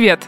Привет! 0.00 0.22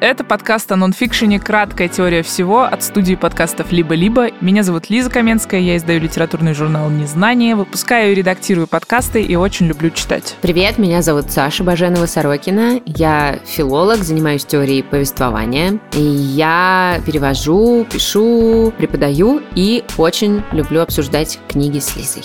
Это 0.00 0.24
подкаст 0.24 0.72
о 0.72 0.76
нонфикшене 0.76 1.38
«Краткая 1.38 1.88
теория 1.88 2.22
всего» 2.22 2.62
от 2.62 2.82
студии 2.82 3.14
подкастов 3.14 3.72
«Либо-либо». 3.72 4.30
Меня 4.40 4.62
зовут 4.62 4.88
Лиза 4.88 5.10
Каменская, 5.10 5.60
я 5.60 5.76
издаю 5.76 6.00
литературный 6.00 6.54
журнал 6.54 6.88
«Незнание», 6.88 7.54
выпускаю 7.54 8.12
и 8.12 8.14
редактирую 8.14 8.66
подкасты 8.66 9.20
и 9.22 9.36
очень 9.36 9.66
люблю 9.66 9.90
читать. 9.90 10.34
Привет, 10.40 10.78
меня 10.78 11.02
зовут 11.02 11.30
Саша 11.30 11.62
Баженова-Сорокина. 11.62 12.80
Я 12.86 13.38
филолог, 13.44 13.98
занимаюсь 13.98 14.46
теорией 14.46 14.80
повествования. 14.82 15.78
И 15.92 16.00
я 16.00 16.98
перевожу, 17.04 17.86
пишу, 17.92 18.72
преподаю 18.78 19.42
и 19.54 19.84
очень 19.98 20.42
люблю 20.52 20.80
обсуждать 20.80 21.38
книги 21.48 21.80
с 21.80 21.94
Лизой. 21.96 22.24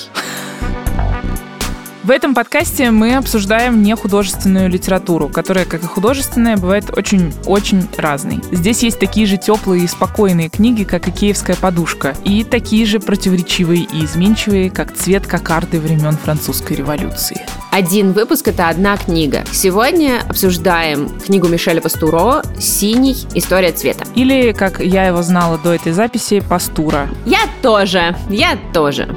В 2.04 2.12
этом 2.12 2.36
подкасте 2.36 2.92
мы 2.92 3.16
обсуждаем 3.16 3.82
не 3.82 3.96
художественную 3.96 4.70
литературу, 4.70 5.30
которая, 5.30 5.64
как 5.64 5.84
и 5.84 5.88
художественная, 5.88 6.58
бывает 6.58 6.92
очень-очень 6.98 7.88
разной. 7.96 8.42
Здесь 8.52 8.84
есть 8.84 9.00
такие 9.00 9.26
же 9.26 9.38
теплые 9.38 9.86
и 9.86 9.88
спокойные 9.88 10.50
книги, 10.50 10.84
как 10.84 11.08
и 11.08 11.12
«Киевская 11.12 11.56
подушка», 11.56 12.14
и 12.26 12.44
такие 12.44 12.86
же 12.86 13.00
противоречивые 13.00 13.84
и 13.84 14.04
изменчивые, 14.04 14.70
как 14.70 14.94
«Цвет 14.94 15.26
кокарды 15.26 15.80
времен 15.80 16.18
французской 16.18 16.76
революции». 16.76 17.40
Один 17.72 18.12
выпуск— 18.12 18.48
это 18.50 18.68
одна 18.68 18.98
книга. 18.98 19.46
Сегодня 19.54 20.24
обсуждаем 20.28 21.08
книгу 21.22 21.48
Мишеля 21.48 21.80
Пастуро 21.80 22.44
«Синий. 22.60 23.16
История 23.34 23.72
цвета». 23.72 24.04
Или, 24.14 24.52
как 24.52 24.82
я 24.82 25.06
его 25.08 25.24
знала 25.24 25.58
до 25.58 25.74
этой 25.74 25.94
записи, 25.94 26.44
«Пастура». 26.50 27.08
Я 27.26 27.40
тоже, 27.62 28.14
я 28.30 28.58
тоже. 28.74 29.08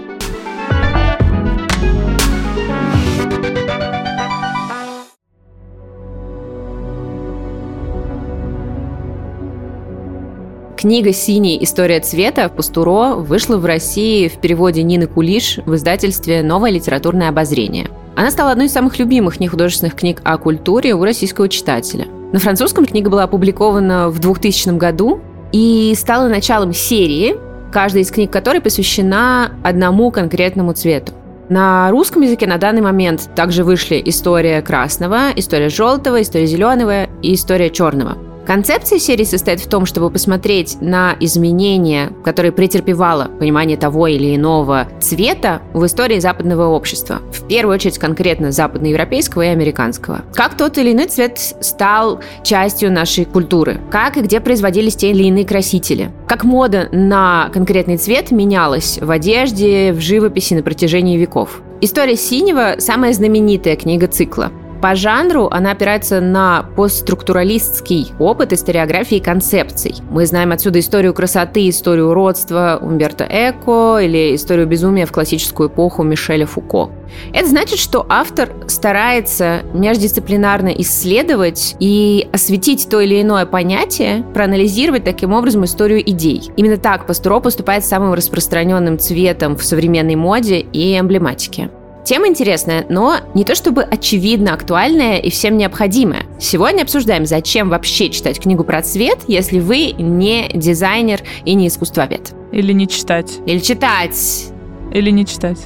Книга 10.87 11.13
«Синий. 11.13 11.59
История 11.65 11.99
цвета» 11.99 12.49
Пастуро 12.49 13.17
вышла 13.17 13.57
в 13.57 13.65
России 13.65 14.29
в 14.29 14.35
переводе 14.35 14.85
Нины 14.85 15.09
Кулиш 15.09 15.59
в 15.67 15.75
издательстве 15.75 16.45
«Новое 16.45 16.71
литературное 16.71 17.29
обозрение». 17.29 17.91
Она 18.15 18.31
стала 18.31 18.53
одной 18.53 18.67
из 18.67 18.73
самых 18.73 18.97
любимых 19.01 19.41
нехудожественных 19.41 19.97
книг 19.97 20.21
о 20.23 20.39
культуре 20.39 20.95
у 20.95 21.03
российского 21.03 21.49
читателя. 21.49 22.07
На 22.33 22.39
французском 22.39 22.87
книга 22.87 23.11
была 23.11 23.25
опубликована 23.25 24.11
в 24.11 24.21
2000 24.21 24.77
году 24.79 25.21
и 25.51 25.93
стала 25.97 26.29
началом 26.29 26.73
серии, 26.73 27.35
каждая 27.73 28.05
из 28.05 28.13
книг 28.13 28.31
которой 28.31 28.61
посвящена 28.61 29.55
одному 29.65 30.13
конкретному 30.13 30.73
цвету. 30.73 31.11
На 31.49 31.91
русском 31.91 32.23
языке 32.23 32.47
на 32.47 32.59
данный 32.59 32.83
момент 32.83 33.29
также 33.35 33.65
вышли 33.65 34.01
история 34.05 34.63
красного, 34.63 35.33
история 35.35 35.69
желтого, 35.69 36.23
история 36.23 36.47
зеленого 36.47 37.09
и 37.23 37.35
история 37.35 37.71
черного. 37.71 38.17
Концепция 38.47 39.01
серии 39.01 39.25
состоит 39.25 39.61
в 39.61 39.69
том, 39.69 39.87
чтобы 39.87 40.09
посмотреть 40.09 40.77
на 40.81 41.17
изменения, 41.19 42.13
которые 42.25 42.53
претерпевало 42.53 43.29
понимание 43.41 43.77
того 43.77 44.07
или 44.07 44.37
иного 44.37 44.87
цвета 45.01 45.63
в 45.75 45.85
истории 45.85 46.21
западного 46.21 46.69
общества. 46.69 47.21
В 47.33 47.47
первую 47.49 47.75
очередь 47.75 47.99
конкретно 47.99 48.53
западноевропейского 48.53 49.43
и 49.43 49.49
американского. 49.49 50.23
Как 50.33 50.57
тот 50.57 50.79
или 50.79 50.93
иной 50.93 51.07
цвет 51.07 51.39
стал 51.39 52.21
частью 52.45 52.93
нашей 52.93 53.25
культуры. 53.25 53.81
Как 53.91 54.17
и 54.17 54.21
где 54.21 54.39
производились 54.39 54.95
те 54.95 55.11
или 55.11 55.25
иные 55.25 55.45
красители. 55.45 56.13
Как 56.29 56.45
мода 56.45 56.89
на 56.93 57.51
конкретный 57.53 57.97
цвет 57.97 58.31
менялась 58.31 58.99
в 59.01 59.11
одежде, 59.11 59.93
в 59.93 60.01
живописи 60.01 60.55
на 60.55 60.63
протяжении 60.63 61.19
веков. 61.19 61.63
История 61.81 62.17
синего– 62.17 62.77
самая 62.79 63.13
знаменитая 63.13 63.75
книга 63.75 64.07
цикла. 64.07 64.53
По 64.81 64.95
жанру 64.95 65.49
она 65.51 65.73
опирается 65.73 66.21
на 66.21 66.67
постструктуралистский 66.77 68.13
опыт 68.19 68.53
историографии 68.53 69.19
концепций. 69.19 69.97
Мы 70.11 70.27
знаем 70.27 70.53
отсюда 70.53 70.81
историю 70.81 71.15
красоты, 71.15 71.69
историю 71.69 72.11
уродства 72.11 72.79
Умберто 72.81 73.25
Эко 73.25 73.99
или 73.99 74.35
историю 74.35 74.67
безумия 74.67 75.07
в 75.07 75.13
классическую 75.13 75.69
эпоху 75.69 76.03
Мишеля 76.03 76.47
Фуко. 76.47 76.91
Это 77.33 77.49
значит, 77.49 77.79
что 77.79 78.05
автор 78.09 78.51
старается 78.67 79.63
междисциплинарно 79.73 80.69
исследовать 80.69 81.77
и 81.81 82.29
осветить 82.33 82.89
то 82.91 83.01
или 83.01 83.23
иное 83.23 83.47
понятие, 83.47 84.25
проанализировать 84.35 85.05
таким 85.05 85.33
образом 85.33 85.65
историю 85.65 86.09
идей. 86.09 86.51
Именно 86.57 86.77
так 86.77 87.07
Пастуро 87.07 87.41
поступает 87.41 87.85
самым 87.85 88.13
распространенным 88.13 88.99
цветом 88.99 89.57
в 89.57 89.65
современной 89.65 90.17
моде 90.17 90.59
и 90.61 90.99
эмблематике. 90.99 91.71
Тема 92.07 92.29
интересная, 92.29 92.87
но 92.89 93.17
не 93.35 93.45
то 93.45 93.57
чтобы 93.57 93.83
очевидно 93.83 94.55
актуальная 94.55 95.19
и 95.19 95.29
всем 95.29 95.57
необходимая. 95.57 96.23
Сегодня 96.39 96.83
обсуждаем, 96.83 97.27
зачем 97.27 97.69
вообще 97.69 98.11
читать 98.11 98.39
книгу 98.39 98.63
про 98.63 98.81
цвет, 98.81 99.25
если 99.27 99.59
вы 99.59 99.91
не 99.91 100.49
дизайнер 100.55 101.23
и 101.45 101.55
не 101.55 101.67
искусствовед. 101.67 102.33
Или 102.53 102.73
не 102.73 102.87
читать. 102.87 103.41
Или 103.45 103.59
читать. 103.59 104.53
Или 104.95 105.11
не 105.11 105.27
читать. 105.27 105.59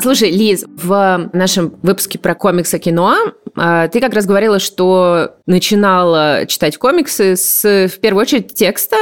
Слушай, 0.00 0.32
Лиз, 0.32 0.64
в 0.66 1.30
нашем 1.32 1.76
выпуске 1.82 2.18
про 2.18 2.34
комиксы 2.34 2.80
кино 2.80 3.16
а, 3.54 3.86
ты 3.86 4.00
как 4.00 4.14
раз 4.14 4.26
говорила, 4.26 4.58
что 4.58 5.36
начинала 5.46 6.44
читать 6.46 6.76
комиксы 6.76 7.36
с, 7.36 7.88
в 7.88 8.00
первую 8.00 8.22
очередь, 8.22 8.52
текста, 8.52 8.96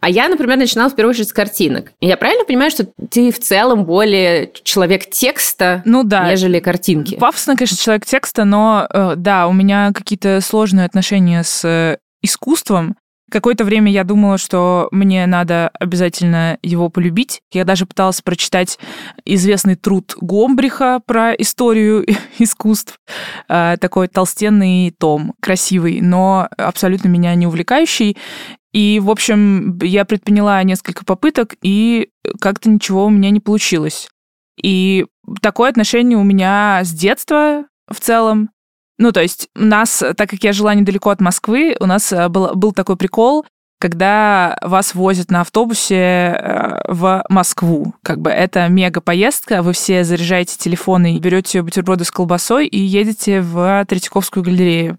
а 0.00 0.08
я, 0.08 0.28
например, 0.28 0.56
начинала 0.56 0.90
в 0.90 0.96
первую 0.96 1.10
очередь 1.10 1.28
с 1.28 1.32
картинок. 1.32 1.92
Я 2.00 2.16
правильно 2.16 2.44
понимаю, 2.44 2.70
что 2.70 2.86
ты 3.10 3.30
в 3.30 3.38
целом 3.38 3.84
более 3.84 4.52
человек 4.62 5.08
текста, 5.10 5.82
ну, 5.84 6.02
да. 6.02 6.28
нежели 6.28 6.60
картинки? 6.60 7.16
Пафосно, 7.16 7.56
конечно, 7.56 7.76
человек 7.76 8.06
текста, 8.06 8.44
но 8.44 8.86
э, 8.92 9.14
да, 9.16 9.46
у 9.46 9.52
меня 9.52 9.92
какие-то 9.94 10.40
сложные 10.40 10.86
отношения 10.86 11.42
с 11.42 11.64
э, 11.64 11.98
искусством. 12.22 12.96
Какое-то 13.30 13.64
время 13.64 13.92
я 13.92 14.02
думала, 14.02 14.38
что 14.38 14.88
мне 14.90 15.24
надо 15.26 15.70
обязательно 15.78 16.58
его 16.62 16.88
полюбить. 16.88 17.42
Я 17.52 17.64
даже 17.64 17.86
пыталась 17.86 18.20
прочитать 18.22 18.78
известный 19.24 19.76
труд 19.76 20.16
Гомбриха 20.20 21.00
про 21.06 21.32
историю 21.34 22.04
искусств. 22.38 22.98
Э, 23.48 23.76
такой 23.80 24.08
толстенный 24.08 24.92
том, 24.98 25.34
красивый, 25.40 26.00
но 26.00 26.48
абсолютно 26.56 27.06
меня 27.06 27.34
не 27.36 27.46
увлекающий. 27.46 28.16
И, 28.72 29.00
в 29.00 29.10
общем, 29.10 29.78
я 29.82 30.04
предприняла 30.04 30.62
несколько 30.62 31.04
попыток, 31.04 31.56
и 31.62 32.10
как-то 32.40 32.68
ничего 32.68 33.06
у 33.06 33.10
меня 33.10 33.30
не 33.30 33.40
получилось. 33.40 34.08
И 34.62 35.06
такое 35.42 35.70
отношение 35.70 36.18
у 36.18 36.22
меня 36.22 36.80
с 36.84 36.92
детства 36.92 37.64
в 37.90 38.00
целом. 38.00 38.50
Ну, 38.98 39.12
то 39.12 39.22
есть 39.22 39.48
у 39.56 39.64
нас, 39.64 40.02
так 40.16 40.28
как 40.30 40.44
я 40.44 40.52
жила 40.52 40.74
недалеко 40.74 41.10
от 41.10 41.20
Москвы, 41.20 41.74
у 41.80 41.86
нас 41.86 42.12
э, 42.12 42.28
был, 42.28 42.54
был 42.54 42.72
такой 42.72 42.96
прикол, 42.96 43.46
когда 43.80 44.58
вас 44.60 44.94
возят 44.94 45.30
на 45.30 45.40
автобусе 45.40 45.96
э, 45.96 46.80
в 46.86 47.24
Москву. 47.30 47.94
Как 48.02 48.20
бы 48.20 48.28
это 48.28 48.68
мега 48.68 49.00
поездка, 49.00 49.62
вы 49.62 49.72
все 49.72 50.04
заряжаете 50.04 50.58
телефоны, 50.58 51.18
берете 51.18 51.62
бутерброды 51.62 52.04
с 52.04 52.10
колбасой 52.10 52.66
и 52.66 52.78
едете 52.78 53.40
в 53.40 53.84
Третьяковскую 53.88 54.44
галерею. 54.44 54.98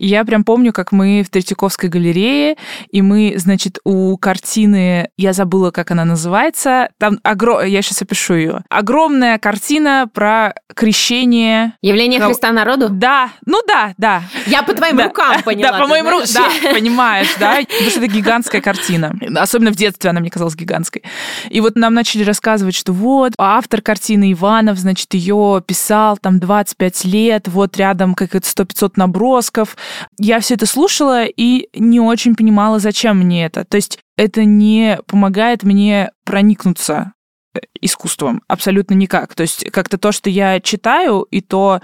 Я 0.00 0.24
прям 0.24 0.44
помню, 0.44 0.72
как 0.72 0.92
мы 0.92 1.24
в 1.26 1.28
Третьяковской 1.28 1.88
галерее, 1.88 2.56
и 2.92 3.02
мы, 3.02 3.34
значит, 3.36 3.80
у 3.82 4.16
картины, 4.16 5.10
я 5.16 5.32
забыла, 5.32 5.72
как 5.72 5.90
она 5.90 6.04
называется, 6.04 6.90
там, 6.98 7.18
огро... 7.24 7.62
я 7.62 7.82
сейчас 7.82 8.00
опишу 8.02 8.34
ее, 8.34 8.64
огромная 8.70 9.38
картина 9.38 10.08
про 10.14 10.54
крещение... 10.72 11.72
Явление 11.82 12.20
Христа 12.20 12.52
народу? 12.52 12.88
Да, 12.90 13.30
ну 13.44 13.60
да, 13.66 13.94
да. 13.98 14.22
Я 14.46 14.62
по 14.62 14.72
твоим 14.72 14.98
да. 14.98 15.04
рукам 15.08 15.42
поняла. 15.44 15.72
Да, 15.72 15.78
по 15.80 15.88
моим 15.88 16.08
рукам, 16.08 16.28
да, 16.32 16.48
понимаешь, 16.72 17.34
да, 17.40 17.56
потому 17.56 17.90
что 17.90 17.98
это 17.98 18.06
гигантская 18.06 18.60
картина. 18.60 19.12
Особенно 19.34 19.72
в 19.72 19.76
детстве 19.76 20.10
она 20.10 20.20
мне 20.20 20.30
казалась 20.30 20.54
гигантской. 20.54 21.02
И 21.50 21.60
вот 21.60 21.74
нам 21.74 21.92
начали 21.92 22.22
рассказывать, 22.22 22.76
что 22.76 22.92
вот, 22.92 23.32
автор 23.36 23.82
картины 23.82 24.32
Иванов, 24.32 24.78
значит, 24.78 25.12
ее 25.14 25.60
писал 25.66 26.18
там 26.18 26.38
25 26.38 27.04
лет, 27.06 27.48
вот 27.48 27.76
рядом 27.76 28.14
как-то 28.14 28.38
100-500 28.38 28.92
набросков, 28.94 29.76
я 30.18 30.40
все 30.40 30.54
это 30.54 30.66
слушала 30.66 31.24
и 31.24 31.68
не 31.74 32.00
очень 32.00 32.34
понимала, 32.34 32.78
зачем 32.78 33.18
мне 33.18 33.44
это. 33.44 33.64
То 33.64 33.76
есть 33.76 33.98
это 34.16 34.44
не 34.44 34.98
помогает 35.06 35.62
мне 35.62 36.10
проникнуться 36.24 37.12
э, 37.54 37.60
искусством 37.80 38.42
абсолютно 38.48 38.94
никак. 38.94 39.34
То 39.34 39.42
есть 39.42 39.70
как-то 39.70 39.98
то, 39.98 40.12
что 40.12 40.30
я 40.30 40.60
читаю, 40.60 41.22
и 41.30 41.40
то, 41.40 41.80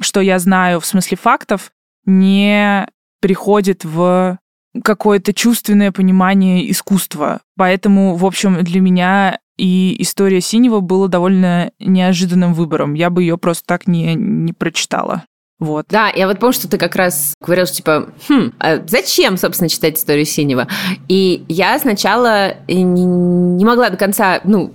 что 0.00 0.20
я 0.20 0.38
знаю 0.38 0.80
в 0.80 0.86
смысле 0.86 1.16
фактов, 1.16 1.72
не 2.04 2.88
приходит 3.20 3.84
в 3.84 4.38
какое-то 4.82 5.34
чувственное 5.34 5.92
понимание 5.92 6.70
искусства. 6.70 7.42
Поэтому, 7.56 8.16
в 8.16 8.24
общем, 8.24 8.62
для 8.64 8.80
меня 8.80 9.38
и 9.58 9.96
история 10.00 10.40
синего 10.40 10.80
была 10.80 11.08
довольно 11.08 11.72
неожиданным 11.78 12.54
выбором. 12.54 12.94
Я 12.94 13.10
бы 13.10 13.22
ее 13.22 13.36
просто 13.36 13.64
так 13.66 13.86
не, 13.86 14.14
не 14.14 14.52
прочитала. 14.52 15.24
Вот. 15.62 15.86
Да, 15.88 16.08
я 16.08 16.26
вот 16.26 16.40
помню, 16.40 16.54
что 16.54 16.68
ты 16.68 16.76
как 16.76 16.96
раз 16.96 17.34
говорил, 17.40 17.66
что 17.66 17.76
типа, 17.76 18.08
хм, 18.28 18.52
а 18.58 18.80
зачем, 18.84 19.36
собственно, 19.36 19.68
читать 19.68 19.96
историю 19.96 20.24
синего? 20.24 20.66
И 21.06 21.44
я 21.48 21.78
сначала 21.78 22.56
не, 22.66 23.04
не 23.04 23.64
могла 23.64 23.88
до 23.88 23.96
конца, 23.96 24.40
ну, 24.42 24.74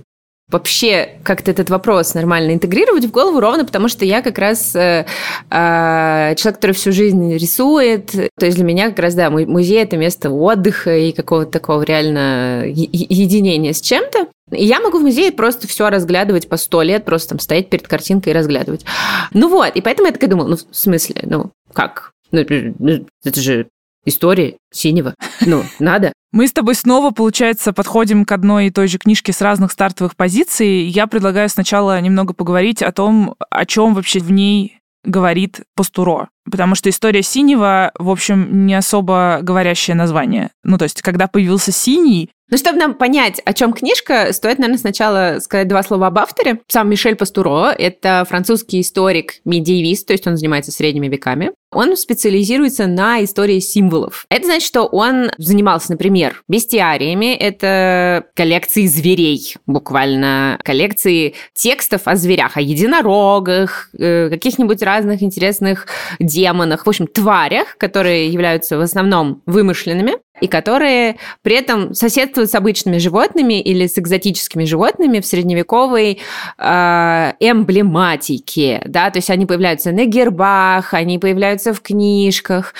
вообще 0.50 1.18
как-то 1.24 1.50
этот 1.50 1.68
вопрос 1.68 2.14
нормально 2.14 2.52
интегрировать 2.52 3.04
в 3.04 3.10
голову, 3.10 3.40
ровно 3.40 3.64
потому 3.64 3.88
что 3.88 4.04
я 4.04 4.22
как 4.22 4.38
раз 4.38 4.74
э, 4.74 5.04
э, 5.50 6.34
человек, 6.36 6.56
который 6.56 6.72
всю 6.72 6.92
жизнь 6.92 7.34
рисует. 7.34 8.06
То 8.06 8.46
есть 8.46 8.56
для 8.56 8.64
меня 8.64 8.88
как 8.88 8.98
раз, 9.00 9.14
да, 9.14 9.30
музей– 9.30 9.82
это 9.82 9.96
место 9.96 10.30
отдыха 10.30 10.96
и 10.96 11.12
какого-то 11.12 11.50
такого 11.50 11.82
реально 11.82 12.64
единения 12.66 13.72
с 13.72 13.80
чем-то. 13.80 14.28
И 14.52 14.64
я 14.64 14.80
могу 14.80 14.98
в 14.98 15.02
музее 15.02 15.32
просто 15.32 15.68
все 15.68 15.90
разглядывать 15.90 16.48
по 16.48 16.56
сто 16.56 16.80
лет, 16.80 17.04
просто 17.04 17.30
там 17.30 17.38
стоять 17.38 17.68
перед 17.68 17.86
картинкой 17.86 18.32
и 18.32 18.36
разглядывать. 18.36 18.86
Ну 19.34 19.48
вот, 19.48 19.76
и 19.76 19.82
поэтому 19.82 20.06
я 20.06 20.14
такая 20.14 20.30
думала, 20.30 20.48
ну 20.48 20.56
в 20.56 20.76
смысле, 20.76 21.16
ну 21.24 21.50
как? 21.74 22.12
Ну, 22.30 22.40
это 22.40 23.40
же 23.40 23.68
история 24.04 24.56
синего. 24.72 25.14
Ну, 25.44 25.64
надо. 25.78 26.12
Мы 26.30 26.46
с 26.46 26.52
тобой 26.52 26.74
снова, 26.74 27.10
получается, 27.10 27.72
подходим 27.72 28.24
к 28.24 28.32
одной 28.32 28.66
и 28.66 28.70
той 28.70 28.86
же 28.86 28.98
книжке 28.98 29.32
с 29.32 29.40
разных 29.40 29.72
стартовых 29.72 30.14
позиций. 30.14 30.84
Я 30.84 31.06
предлагаю 31.06 31.48
сначала 31.48 31.98
немного 32.00 32.34
поговорить 32.34 32.82
о 32.82 32.92
том, 32.92 33.34
о 33.50 33.64
чем 33.64 33.94
вообще 33.94 34.20
в 34.20 34.30
ней 34.30 34.78
говорит 35.04 35.60
Пастуро. 35.74 36.28
Потому 36.50 36.74
что 36.74 36.90
история 36.90 37.22
синего, 37.22 37.92
в 37.98 38.10
общем, 38.10 38.66
не 38.66 38.74
особо 38.74 39.38
говорящее 39.42 39.94
название. 39.94 40.50
Ну, 40.64 40.76
то 40.76 40.84
есть, 40.84 41.02
когда 41.02 41.28
появился 41.28 41.72
синий, 41.72 42.30
ну, 42.50 42.56
чтобы 42.56 42.78
нам 42.78 42.94
понять, 42.94 43.40
о 43.44 43.52
чем 43.52 43.74
книжка, 43.74 44.32
стоит, 44.32 44.58
наверное, 44.58 44.80
сначала 44.80 45.38
сказать 45.40 45.68
два 45.68 45.82
слова 45.82 46.06
об 46.06 46.18
авторе. 46.18 46.60
Сам 46.66 46.88
Мишель 46.88 47.14
Пастуро– 47.14 47.72
это 47.78 48.24
французский 48.26 48.80
историк, 48.80 49.34
медиевист, 49.44 50.06
то 50.06 50.14
есть 50.14 50.26
он 50.26 50.38
занимается 50.38 50.72
средними 50.72 51.08
веками. 51.08 51.52
Он 51.72 51.96
специализируется 51.96 52.86
на 52.86 53.22
истории 53.22 53.58
символов. 53.58 54.24
Это 54.30 54.46
значит, 54.46 54.66
что 54.66 54.86
он 54.86 55.30
занимался, 55.36 55.92
например, 55.92 56.42
бестиариями. 56.48 57.34
Это 57.34 58.24
коллекции 58.34 58.86
зверей, 58.86 59.54
буквально 59.66 60.58
коллекции 60.64 61.34
текстов 61.54 62.02
о 62.06 62.16
зверях, 62.16 62.56
о 62.56 62.62
единорогах, 62.62 63.90
э, 63.98 64.30
каких-нибудь 64.30 64.82
разных 64.82 65.22
интересных 65.22 65.86
демонах, 66.18 66.86
в 66.86 66.88
общем, 66.88 67.06
тварях, 67.06 67.76
которые 67.76 68.28
являются 68.28 68.78
в 68.78 68.80
основном 68.80 69.42
вымышленными 69.44 70.14
и 70.40 70.46
которые 70.46 71.16
при 71.42 71.56
этом 71.56 71.94
соседствуют 71.94 72.50
с 72.50 72.54
обычными 72.54 72.98
животными 72.98 73.60
или 73.60 73.86
с 73.86 73.98
экзотическими 73.98 74.64
животными 74.64 75.20
в 75.20 75.26
средневековой 75.26 76.20
э, 76.58 77.32
эмблематике, 77.40 78.82
да, 78.86 79.10
то 79.10 79.18
есть 79.18 79.30
они 79.30 79.46
появляются 79.46 79.92
на 79.92 80.04
гербах, 80.04 80.94
они 80.94 81.18
появляются 81.18 81.57
в 81.66 81.80
книжках, 81.80 82.74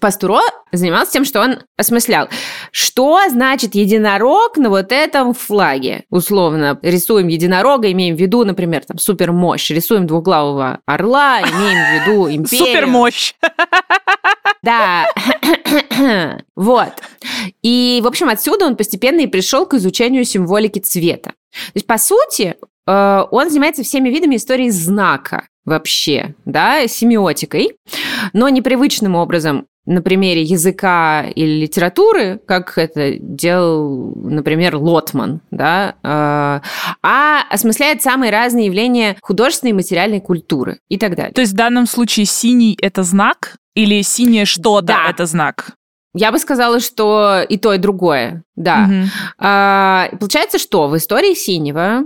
Пастуро 0.00 0.40
занимался 0.72 1.12
тем, 1.12 1.24
что 1.24 1.40
он 1.40 1.58
осмыслял, 1.76 2.28
что 2.70 3.20
значит 3.28 3.74
единорог 3.74 4.56
на 4.56 4.70
вот 4.70 4.92
этом 4.92 5.34
флаге. 5.34 6.04
Условно, 6.10 6.78
рисуем 6.82 7.28
единорога, 7.28 7.90
имеем 7.90 8.16
в 8.16 8.20
виду, 8.20 8.44
например, 8.44 8.84
там, 8.84 8.98
супермощь. 8.98 9.70
Рисуем 9.70 10.06
двуглавого 10.06 10.80
орла, 10.86 11.40
имеем 11.40 11.78
в 11.78 12.06
виду 12.06 12.30
империю. 12.36 12.66
Супермощь! 12.66 13.34
Да. 14.62 15.06
вот. 16.56 16.92
И, 17.62 18.00
в 18.02 18.06
общем, 18.06 18.28
отсюда 18.28 18.66
он 18.66 18.76
постепенно 18.76 19.20
и 19.20 19.26
пришел 19.26 19.66
к 19.66 19.74
изучению 19.74 20.24
символики 20.24 20.78
цвета. 20.78 21.30
То 21.52 21.72
есть, 21.74 21.86
по 21.86 21.98
сути, 21.98 22.56
э, 22.86 23.24
он 23.30 23.48
занимается 23.48 23.82
всеми 23.82 24.08
видами 24.08 24.36
истории 24.36 24.68
знака 24.68 25.48
вообще, 25.68 26.34
да, 26.44 26.86
семиотикой, 26.88 27.76
но 28.32 28.48
непривычным 28.48 29.14
образом 29.14 29.66
на 29.88 30.02
примере 30.02 30.42
языка 30.42 31.24
или 31.34 31.62
литературы, 31.62 32.40
как 32.46 32.76
это 32.76 33.14
делал, 33.18 34.12
например, 34.16 34.76
Лотман, 34.76 35.40
да, 35.50 35.94
э, 36.02 36.60
а 37.02 37.42
осмысляет 37.50 38.02
самые 38.02 38.30
разные 38.30 38.66
явления 38.66 39.16
художественной 39.22 39.70
и 39.70 39.74
материальной 39.74 40.20
культуры 40.20 40.80
и 40.90 40.98
так 40.98 41.16
далее. 41.16 41.32
То 41.32 41.40
есть 41.40 41.54
в 41.54 41.56
данном 41.56 41.86
случае 41.86 42.26
синий– 42.26 42.76
это 42.82 43.02
знак 43.02 43.56
или 43.74 44.02
синее 44.02 44.44
что-то 44.44 44.88
да.– 44.88 45.06
это 45.08 45.24
знак? 45.24 45.72
Я 46.14 46.32
бы 46.32 46.38
сказала, 46.38 46.80
что 46.80 47.40
и 47.48 47.56
то, 47.56 47.72
и 47.72 47.78
другое, 47.78 48.42
да. 48.56 48.88
Угу. 48.88 49.08
А, 49.38 50.08
получается, 50.18 50.58
что 50.58 50.88
в 50.88 50.96
истории 50.96 51.34
синего 51.34 52.04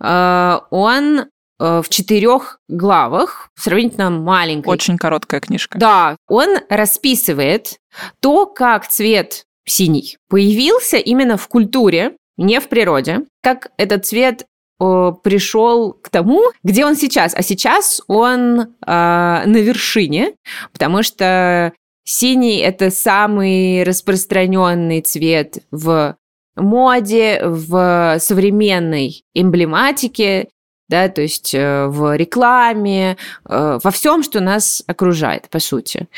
а, 0.00 0.66
он 0.70 1.26
в 1.58 1.84
четырех 1.88 2.58
главах, 2.68 3.50
сравнительно 3.54 4.10
маленькой. 4.10 4.68
Очень 4.68 4.98
короткая 4.98 5.40
книжка. 5.40 5.78
Да, 5.78 6.16
он 6.28 6.56
расписывает 6.68 7.78
то, 8.20 8.46
как 8.46 8.88
цвет 8.88 9.44
синий 9.66 10.18
появился 10.28 10.96
именно 10.96 11.36
в 11.36 11.48
культуре, 11.48 12.16
не 12.36 12.60
в 12.60 12.68
природе, 12.68 13.22
как 13.42 13.70
этот 13.76 14.06
цвет 14.06 14.46
э, 14.80 15.12
пришел 15.22 15.92
к 15.92 16.08
тому, 16.08 16.42
где 16.62 16.84
он 16.84 16.96
сейчас. 16.96 17.34
А 17.34 17.42
сейчас 17.42 18.02
он 18.06 18.60
э, 18.60 18.66
на 18.86 19.56
вершине, 19.56 20.34
потому 20.72 21.02
что 21.02 21.72
синий 22.04 22.58
это 22.58 22.90
самый 22.90 23.84
распространенный 23.84 25.00
цвет 25.00 25.58
в 25.70 26.16
моде, 26.56 27.40
в 27.44 28.16
современной 28.20 29.22
эмблематике 29.34 30.48
да, 30.88 31.08
то 31.08 31.22
есть 31.22 31.54
э, 31.54 31.86
в 31.86 32.16
рекламе, 32.16 33.16
э, 33.48 33.78
во 33.82 33.90
всем, 33.90 34.22
что 34.22 34.40
нас 34.40 34.82
окружает, 34.86 35.48
по 35.48 35.58
сути. 35.58 36.08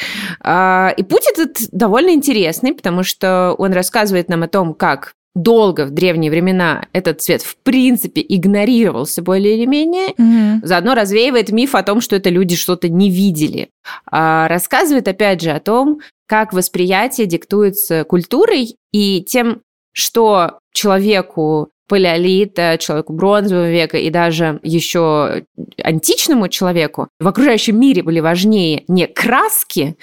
А, 0.40 0.92
и 0.96 1.02
путь 1.02 1.26
этот 1.32 1.68
довольно 1.70 2.10
интересный, 2.10 2.74
потому 2.74 3.02
что 3.02 3.54
он 3.58 3.72
рассказывает 3.72 4.28
нам 4.28 4.42
о 4.42 4.48
том, 4.48 4.74
как 4.74 5.14
долго 5.36 5.84
в 5.84 5.90
древние 5.90 6.30
времена 6.30 6.86
этот 6.92 7.20
цвет 7.20 7.42
в 7.42 7.56
принципе 7.58 8.24
игнорировался 8.26 9.22
более 9.22 9.56
или 9.56 9.66
менее, 9.66 10.08
mm-hmm. 10.18 10.60
заодно 10.66 10.94
развеивает 10.94 11.50
миф 11.50 11.74
о 11.74 11.82
том, 11.82 12.00
что 12.00 12.16
это 12.16 12.30
люди 12.30 12.56
что-то 12.56 12.88
не 12.88 13.10
видели. 13.10 13.68
А 14.10 14.48
рассказывает 14.48 15.06
опять 15.06 15.42
же 15.42 15.50
о 15.50 15.60
том, 15.60 16.00
как 16.26 16.52
восприятие 16.52 17.26
диктуется 17.26 18.04
культурой 18.04 18.76
и 18.92 19.22
тем, 19.22 19.60
что 19.92 20.58
человеку 20.72 21.68
палеолита, 21.88 22.76
человеку 22.78 23.12
бронзового 23.12 23.70
века 23.70 23.98
и 23.98 24.10
даже 24.10 24.60
еще 24.62 25.44
античному 25.82 26.48
человеку 26.48 27.08
в 27.20 27.28
окружающем 27.28 27.78
мире 27.78 28.02
были 28.02 28.20
важнее 28.20 28.84
не 28.88 29.06
краски, 29.06 29.96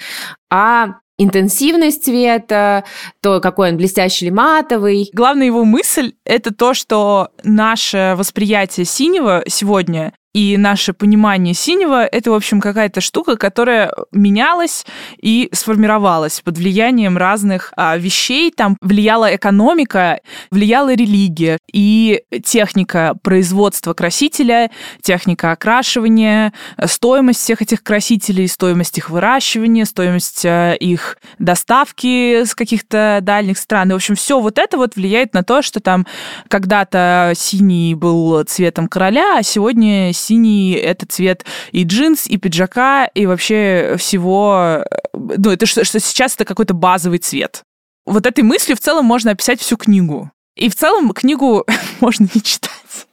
а 0.50 0.96
интенсивность 1.18 2.04
цвета, 2.04 2.84
то, 3.20 3.40
какой 3.40 3.70
он 3.70 3.76
блестящий 3.76 4.26
или 4.26 4.32
матовый. 4.32 5.10
Главная 5.12 5.46
его 5.46 5.64
мысль— 5.64 6.14
это 6.24 6.52
то, 6.52 6.74
что 6.74 7.28
наше 7.44 8.14
восприятие 8.16 8.84
синего 8.84 9.44
сегодня 9.46 10.12
и 10.34 10.56
наше 10.56 10.92
понимание 10.92 11.54
синего— 11.54 12.04
это, 12.12 12.32
в 12.32 12.34
общем, 12.34 12.60
какая-то 12.60 13.00
штука, 13.00 13.36
которая 13.36 13.92
менялась 14.10 14.84
и 15.22 15.48
сформировалась 15.52 16.40
под 16.40 16.58
влиянием 16.58 17.16
разных 17.16 17.72
а, 17.76 17.96
вещей. 17.96 18.50
Там 18.50 18.76
влияла 18.80 19.34
экономика, 19.34 20.20
влияла 20.50 20.92
религия 20.92 21.58
и 21.72 22.22
техника 22.44 23.14
производства 23.22 23.94
красителя, 23.94 24.72
техника 25.00 25.52
окрашивания, 25.52 26.52
стоимость 26.84 27.40
всех 27.40 27.62
этих 27.62 27.84
красителей, 27.84 28.48
стоимость 28.48 28.98
их 28.98 29.10
выращивания, 29.10 29.84
стоимость 29.84 30.44
а, 30.44 30.72
их 30.72 31.18
доставки 31.38 32.42
с 32.42 32.56
каких-то 32.56 33.20
дальних 33.22 33.56
стран. 33.56 33.90
И, 33.90 33.92
в 33.92 33.96
общем, 33.96 34.16
все 34.16 34.40
вот 34.40 34.58
это 34.58 34.78
вот 34.78 34.96
влияет 34.96 35.32
на 35.32 35.44
то, 35.44 35.62
что 35.62 35.78
там 35.78 36.06
когда-то 36.48 37.34
синий 37.36 37.94
был 37.94 38.42
цветом 38.42 38.88
короля, 38.88 39.38
а 39.38 39.44
сегодня 39.44 40.12
синий— 40.24 40.72
это 40.72 41.06
цвет 41.06 41.44
и 41.72 41.84
джинс, 41.84 42.26
и 42.26 42.36
пиджака, 42.36 43.06
и 43.06 43.26
вообще 43.26 43.96
всего... 43.98 44.84
Ну, 45.12 45.50
это 45.50 45.66
что, 45.66 45.84
что 45.84 46.00
сейчас 46.00 46.34
это 46.34 46.44
какой-то 46.44 46.74
базовый 46.74 47.18
цвет. 47.18 47.62
Вот 48.06 48.26
этой 48.26 48.42
мыслью 48.42 48.76
в 48.76 48.80
целом 48.80 49.04
можно 49.04 49.30
описать 49.30 49.60
всю 49.60 49.76
книгу. 49.76 50.30
И 50.56 50.68
в 50.68 50.76
целом 50.76 51.12
книгу 51.12 51.64
можно 52.00 52.28
не 52.34 52.42
читать. 52.42 52.70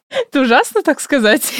Это 0.09 0.41
ужасно 0.41 0.81
так 0.83 0.99
сказать. 0.99 1.53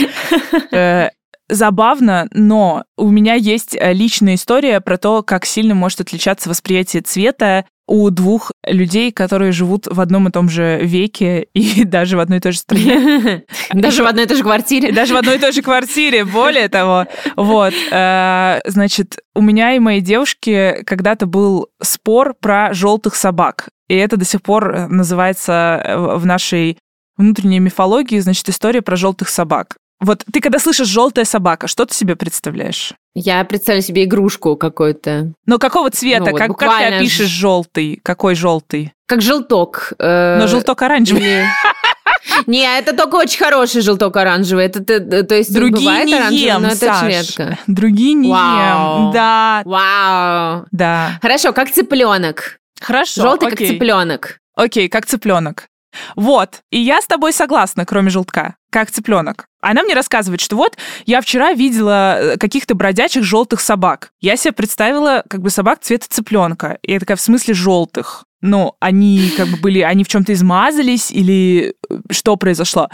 Э, 1.52 1.54
забавно, 1.54 2.28
но 2.32 2.86
у 2.98 3.10
меня 3.10 3.36
есть 3.36 3.78
личная 3.80 4.36
история 4.36 4.82
про 4.82 4.98
то, 4.98 5.24
как 5.24 5.46
сильно 5.46 5.76
может 5.76 6.02
отличаться 6.02 6.50
восприятие 6.50 7.02
цвета 7.02 7.66
у 7.88 8.10
двух 8.10 8.52
людей, 8.66 9.12
которые 9.12 9.52
живут 9.52 9.86
в 9.88 10.00
одном 10.00 10.28
и 10.28 10.32
том 10.32 10.50
же 10.50 10.80
веке 10.82 11.48
и 11.54 11.84
даже 11.84 12.18
в 12.18 12.22
одной 12.22 12.38
и 12.38 12.42
той 12.42 12.54
же 12.54 12.60
стране. 12.60 13.44
Даже 13.74 14.04
в 14.04 14.08
одной 14.08 14.26
и 14.26 14.28
той 14.28 14.38
же 14.38 14.44
квартире. 14.44 14.92
Даже 14.94 15.14
в 15.14 15.18
одной 15.18 15.36
и 15.36 15.40
той 15.40 15.52
же 15.52 15.62
квартире, 15.62 16.26
более 16.26 16.70
того. 16.70 17.06
Вот. 17.36 17.74
Э, 17.92 18.60
значит, 18.66 19.20
у 19.36 19.42
меня 19.42 19.74
и 19.74 19.80
моей 19.80 20.02
девушки 20.02 20.84
когда-то 20.86 21.26
был 21.26 21.68
спор 21.82 22.34
про 22.40 22.74
желтых 22.74 23.16
собак. 23.16 23.70
И 23.90 23.96
это 23.96 24.16
до 24.16 24.26
сих 24.26 24.42
пор 24.42 24.88
называется 24.90 25.82
э, 25.84 26.18
в 26.18 26.26
нашей 26.26 26.78
внутренней 27.18 27.60
мифологии, 27.60 28.20
значит, 28.20 28.48
история 28.50 28.82
про 28.82 28.96
желтых 28.96 29.30
собак. 29.30 29.76
Вот 30.02 30.24
ты 30.34 30.42
когда 30.42 30.58
слышишь 30.58 30.88
желтая 30.88 31.26
собака, 31.26 31.68
что 31.68 31.86
ты 31.86 31.94
себе 31.94 32.16
представляешь? 32.16 32.94
Я 33.14 33.44
представляю 33.46 33.84
себе 33.84 34.04
игрушку 34.06 34.56
какую-то. 34.56 35.32
Но 35.46 35.60
какого 35.60 35.92
цвета? 35.92 36.26
Ну, 36.26 36.32
вот 36.32 36.40
как, 36.40 36.58
как 36.58 36.78
ты 36.80 36.86
опишешь 36.96 37.28
желтый? 37.28 38.00
Какой 38.02 38.34
желтый? 38.34 38.94
Как 39.06 39.22
желток. 39.22 39.94
Э, 40.00 40.40
Но 40.40 40.48
желток 40.48 40.82
оранжевый. 40.82 41.44
Не, 42.48 42.80
это 42.80 42.96
только 42.96 43.16
очень 43.16 43.38
хороший 43.40 43.82
желток 43.82 44.16
оранжевый. 44.16 44.66
Это, 44.66 44.80
это, 44.80 45.24
то 45.24 45.36
есть 45.36 45.54
Другие 45.54 45.80
бывает 45.90 46.08
не 46.08 46.14
оранжевый, 46.16 46.46
ем, 46.46 46.62
но 46.64 46.68
это 46.70 46.78
Саш. 46.78 47.08
редко. 47.08 47.60
Другие 47.68 48.14
не 48.14 48.30
Вау. 48.32 49.06
ем. 49.08 49.12
Да, 49.14 49.62
Вау. 49.66 50.66
да. 50.72 51.20
Хорошо, 51.22 51.54
как 51.54 51.72
цыпленок. 51.72 52.58
Хорошо, 52.80 53.22
Желтый 53.22 53.50
как 53.50 53.60
окей. 53.60 53.68
цыпленок. 53.74 54.40
Окей, 54.56 54.90
как 54.90 55.06
цыпленок. 55.06 55.68
Вот, 56.16 56.62
и 56.72 56.80
я 56.80 57.02
с 57.02 57.08
тобой 57.08 57.34
согласна, 57.34 57.86
кроме 57.86 58.10
желтка, 58.10 58.56
как 58.70 58.92
цыпленок. 58.92 59.46
Она 59.62 59.84
мне 59.84 59.94
рассказывает, 59.94 60.42
что 60.42 60.56
вот 60.56 60.78
я 61.06 61.22
вчера 61.22 61.54
видела 61.54 62.18
э, 62.20 62.38
каких-то 62.38 62.74
бродячих 62.74 63.24
желтых 63.24 63.62
собак. 63.62 64.12
Я 64.20 64.36
себе 64.36 64.54
представила 64.54 65.24
как 65.30 65.42
бы 65.42 65.50
собак 65.50 65.80
цвета 65.82 66.08
цыпленка. 66.10 66.80
И 66.82 66.94
я 66.94 67.00
такая, 67.00 67.18
в 67.18 67.22
смысле 67.22 67.54
желтых? 67.54 68.26
Ну, 68.42 68.74
они 68.80 69.32
как 69.38 69.48
бы 69.50 69.58
были, 69.58 69.82
они 69.82 70.04
в 70.04 70.08
чем-то 70.08 70.34
измазались 70.34 71.12
или 71.12 71.76
э, 71.90 71.96
что 72.10 72.36
произошло? 72.38 72.90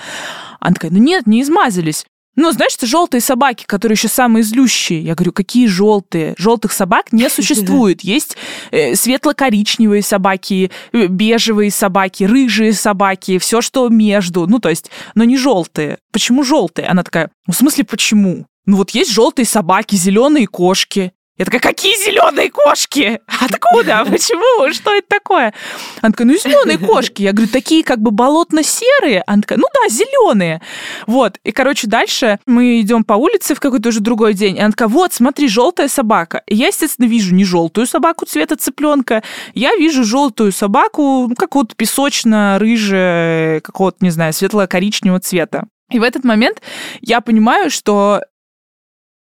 Она 0.60 0.74
такая, 0.74 0.92
ну 0.92 0.98
нет, 0.98 1.26
не 1.26 1.42
измазались. 1.42 2.06
Ну, 2.38 2.52
знаешь, 2.52 2.76
это 2.78 2.86
желтые 2.86 3.20
собаки, 3.20 3.66
которые 3.66 3.96
еще 3.96 4.08
самые 4.08 4.44
злющие. 4.44 5.02
Я 5.02 5.16
говорю, 5.16 5.34
какие 5.34 5.66
желтые? 5.66 6.36
Желтых 6.38 6.72
собак 6.72 7.12
не 7.12 7.30
существует. 7.32 8.02
Есть 8.02 8.38
э, 8.70 8.96
светло-коричневые 8.96 10.04
собаки, 10.04 10.70
э, 10.94 11.08
бежевые 11.08 11.72
собаки, 11.72 12.26
рыжие 12.26 12.74
собаки, 12.74 13.40
все, 13.40 13.62
что 13.62 13.90
между. 13.90 14.46
Ну, 14.46 14.60
то 14.60 14.70
есть, 14.70 14.92
но 15.16 15.24
не 15.24 15.36
желтые. 15.36 15.98
Почему 16.12 16.44
желтые? 16.44 16.88
Она 16.88 17.02
такая, 17.04 17.32
ну, 17.48 17.54
в 17.54 17.58
смысле, 17.58 17.84
почему? 17.86 18.46
Ну, 18.68 18.78
вот 18.78 18.92
есть 18.92 19.12
желтые 19.12 19.46
собаки, 19.48 19.96
зеленые 19.96 20.46
кошки. 20.46 21.14
Я 21.38 21.46
такая, 21.46 21.62
какие 21.62 21.96
зеленые 21.96 22.50
кошки? 22.50 23.22
Откуда? 23.42 24.04
Почему? 24.10 24.74
Что 24.74 24.96
это 24.96 25.08
такое? 25.08 25.54
Она 26.02 26.12
такая, 26.12 26.28
ну, 26.28 26.36
зеленые 26.36 26.80
кошки. 26.80 27.22
Я 27.22 27.32
говорю, 27.32 27.52
такие 27.52 27.84
как 27.84 28.00
бы 28.00 28.10
болотно-серые? 28.10 29.24
Она 29.28 29.44
такая, 29.44 29.60
ну 29.60 29.68
да, 29.72 29.88
зеленые. 29.88 30.62
Вот. 31.06 31.38
И, 31.44 31.52
короче, 31.52 31.86
дальше 31.86 32.40
мы 32.48 32.82
идем 32.82 33.04
по 33.04 33.14
улице 33.14 33.54
в 33.54 33.60
какой-то 33.60 33.90
уже 33.90 34.00
другой 34.00 34.34
день. 34.34 34.58
И 34.58 34.60
она 34.60 34.72
такая, 34.72 34.88
вот, 34.88 35.14
смотри, 35.14 35.48
желтая 35.48 35.90
собака. 35.90 36.42
И 36.48 36.56
я, 36.56 36.68
естественно, 36.68 37.06
вижу 37.06 37.36
не 37.36 37.44
желтую 37.46 37.86
собаку 37.86 38.26
цвета 38.26 38.56
цыпленка, 38.56 39.22
я 39.54 39.76
вижу 39.76 40.04
желтую 40.04 40.52
собаку, 40.52 41.28
ну, 41.30 41.36
какого-то 41.36 41.76
песочно-рыжего, 41.76 43.60
какого-то, 43.64 43.98
не 44.02 44.10
знаю, 44.10 44.34
светло-коричневого 44.34 45.20
цвета. 45.20 45.68
И 45.92 46.00
в 46.00 46.04
этот 46.04 46.24
момент 46.24 46.62
я 47.02 47.22
понимаю, 47.22 47.70
что 47.70 48.22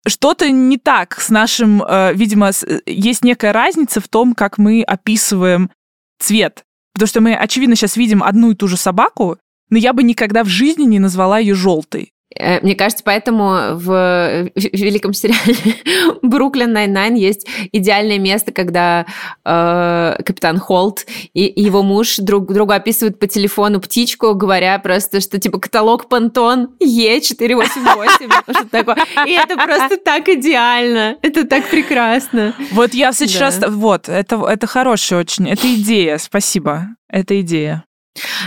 что-то 0.06 0.50
не 0.50 0.78
так 0.78 1.20
с 1.20 1.28
нашим, 1.28 1.82
э, 1.82 2.12
видимо, 2.14 2.50
э, 2.50 2.80
есть 2.86 3.24
некая 3.24 3.52
разница 3.52 4.00
в 4.00 4.08
том, 4.08 4.34
как 4.34 4.58
мы 4.58 4.82
описываем 4.82 5.70
цвет. 6.18 6.64
Потому 6.94 7.08
что 7.08 7.20
мы, 7.20 7.34
очевидно, 7.34 7.76
сейчас 7.76 7.96
видим 7.96 8.22
одну 8.22 8.50
и 8.50 8.54
ту 8.54 8.68
же 8.68 8.76
собаку, 8.76 9.38
но 9.68 9.78
я 9.78 9.92
бы 9.92 10.02
никогда 10.02 10.42
в 10.44 10.48
жизни 10.48 10.84
не 10.84 10.98
назвала 10.98 11.38
ее 11.38 11.54
желтой. 11.54 12.12
Э, 12.38 12.60
Мне 12.60 12.74
кажется, 12.74 13.02
поэтому 13.04 13.74
в 13.74 14.50
великом 14.54 15.12
сериале 15.12 15.56
Brooklyn 16.22 16.72
Nine-Nine 16.72 17.14
есть 17.14 17.46
идеальное 17.72 18.18
место, 18.18 18.52
когда 18.52 19.06
э, 19.44 20.22
капитан 20.24 20.58
Холт 20.58 21.06
и, 21.34 21.52
его 21.60 21.82
муж 21.82 22.16
друг 22.18 22.52
другу 22.52 22.72
описывают 22.72 23.18
по 23.18 23.26
телефону 23.26 23.80
птичку, 23.80 24.34
говоря 24.34 24.78
просто, 24.78 25.20
что 25.20 25.38
типа 25.38 25.58
каталог 25.58 26.08
Pantone 26.08 26.76
Е488, 26.82 28.42
что 28.50 28.68
такое. 28.70 28.96
И 29.26 29.32
это 29.32 29.56
просто 29.56 29.96
так 29.96 30.28
идеально. 30.28 31.16
Это 31.22 31.44
так 31.44 31.68
прекрасно. 31.68 32.54
Вот 32.72 32.94
я 32.94 33.10
в 33.10 33.16
следующий 33.16 33.60
Да. 33.60 33.68
Вот, 33.70 34.08
это, 34.08 34.36
это 34.46 34.66
хорошая 34.66 35.20
очень... 35.20 35.48
Это 35.48 35.72
идея, 35.74 36.18
спасибо. 36.18 36.88
Это 37.08 37.40
идея. 37.40 37.84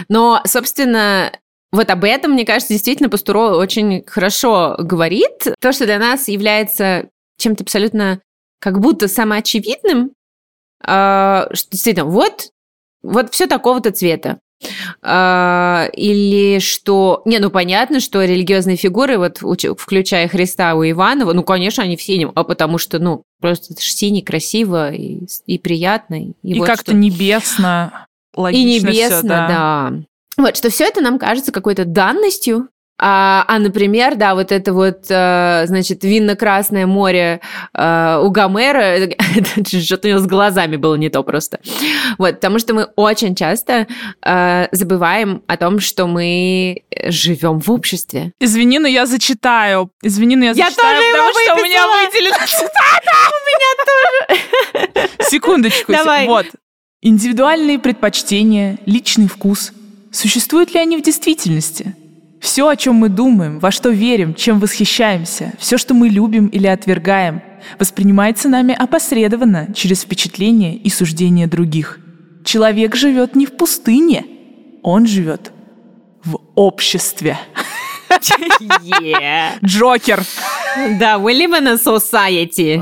Но, 0.08 0.42
собственно, 0.46 1.32
вот 1.74 1.90
об 1.90 2.04
этом, 2.04 2.34
мне 2.34 2.46
кажется, 2.46 2.72
действительно 2.72 3.10
Пастуро 3.10 3.56
очень 3.56 4.04
хорошо 4.06 4.76
говорит. 4.78 5.56
То, 5.60 5.72
что 5.74 5.86
для 5.86 5.98
нас 5.98 6.28
является 6.28 7.10
чем-то 7.40 7.64
абсолютно 7.64 8.22
как 8.60 8.80
будто 8.80 9.08
самоочевидным, 9.08 10.12
а, 10.86 11.50
что 11.52 11.72
действительно, 11.72 12.06
вот, 12.06 12.50
вот 13.02 13.34
все 13.34 13.48
такого-то 13.48 13.92
цвета. 13.92 14.38
А, 15.02 15.90
или 15.94 16.60
что... 16.60 17.24
Не, 17.26 17.40
ну 17.40 17.50
понятно, 17.50 18.00
что 18.00 18.24
религиозные 18.24 18.78
фигуры, 18.78 19.18
вот 19.18 19.40
включая 19.80 20.28
Христа 20.28 20.76
у 20.76 20.84
Иванова, 20.84 21.34
ну, 21.34 21.42
конечно, 21.44 21.84
они 21.84 21.98
в 21.98 22.04
синем, 22.04 22.32
а 22.36 22.44
потому 22.44 22.78
что, 22.78 23.00
ну, 23.00 23.24
просто 23.42 23.74
это 23.74 23.82
же 23.82 23.90
синий, 23.90 24.22
красиво 24.22 24.94
и, 24.94 25.22
и 25.48 25.58
приятно. 25.58 26.24
И, 26.24 26.34
И, 26.44 26.60
вот 26.60 26.68
как-то 26.68 26.94
небесно, 26.94 28.08
И 28.38 28.40
логично 28.40 28.92
всё, 28.92 29.02
небесно, 29.02 29.28
да. 29.28 29.94
Вот, 30.38 30.58
что 30.58 30.70
все 30.70 30.86
это 30.86 31.02
нам 31.02 31.20
кажется 31.20 31.52
какой-то 31.52 31.86
данностью, 31.86 32.70
а, 33.00 33.44
а, 33.48 33.60
например, 33.60 34.16
да, 34.16 34.34
вот 34.36 34.52
это 34.52 34.72
вот, 34.72 35.06
э, 35.10 35.64
значит, 35.66 36.04
винно-красное 36.04 36.86
море 36.86 37.42
э, 37.76 38.20
у 38.24 38.30
Гомера, 38.30 39.10
что-то 39.66 40.08
у 40.08 40.12
него 40.12 40.20
с 40.20 40.28
глазами 40.28 40.76
было 40.78 40.96
не 40.96 41.10
то 41.10 41.24
просто. 41.24 41.60
Вот, 42.20 42.36
потому 42.36 42.60
что 42.60 42.74
мы 42.76 42.84
очень 42.96 43.36
часто 43.36 43.88
э, 44.24 44.68
забываем 44.72 45.42
о 45.48 45.58
том, 45.58 45.80
что 45.80 46.06
мы 46.08 46.84
живем 47.08 47.60
в 47.60 47.70
обществе. 47.72 48.32
Извини, 48.40 48.78
но 48.80 48.88
я 48.88 49.06
зачитаю. 49.08 49.90
Извини, 50.04 50.36
но 50.36 50.46
я, 50.46 50.52
Я 50.52 50.66
зачитаю, 50.66 50.96
тоже 50.98 51.04
его 51.04 51.18
потому 51.18 51.34
что 51.34 51.54
у 51.56 51.66
меня 51.66 51.88
выделена 51.88 52.38
цитата. 52.48 53.12
У 53.30 53.40
меня 54.86 55.04
тоже. 55.04 55.30
Секундочку. 55.30 55.92
се- 55.92 55.98
Давай. 55.98 56.28
Вот. 56.28 56.46
Индивидуальные 57.02 57.80
предпочтения, 57.80 58.78
личный 58.86 59.28
вкус. 59.28 59.74
Существуют 60.14 60.74
ли 60.76 60.80
они 60.80 60.96
в 60.96 61.02
действительности? 61.02 61.96
Все, 62.40 62.68
о 62.68 62.76
чем 62.76 62.96
мы 62.96 63.10
думаем, 63.10 63.58
во 63.60 63.72
что 63.72 63.90
верим, 63.90 64.36
чем 64.36 64.60
восхищаемся, 64.60 65.54
все, 65.58 65.78
что 65.78 65.96
мы 65.96 66.08
любим 66.08 66.48
или 66.48 66.68
отвергаем, 66.68 67.42
воспринимается 67.80 68.48
нами 68.48 68.76
опосредованно 68.78 69.74
через 69.74 70.04
впечатления 70.04 70.76
и 70.76 70.90
суждения 70.90 71.48
других. 71.48 72.00
Человек 72.46 72.96
живет 72.96 73.36
не 73.36 73.48
в 73.48 73.58
пустыне, 73.58 74.26
он 74.84 75.08
живет 75.08 75.52
в 76.24 76.40
обществе. 76.54 77.40
Джокер. 79.66 80.24
Да, 81.00 81.16
we 81.16 81.34
live 81.34 81.60
in 81.60 81.68
a 81.68 81.76
society. 81.76 82.80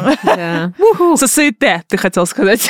Сосейте, 1.18 1.84
ты 1.88 1.98
хотел 1.98 2.26
сказать. 2.26 2.68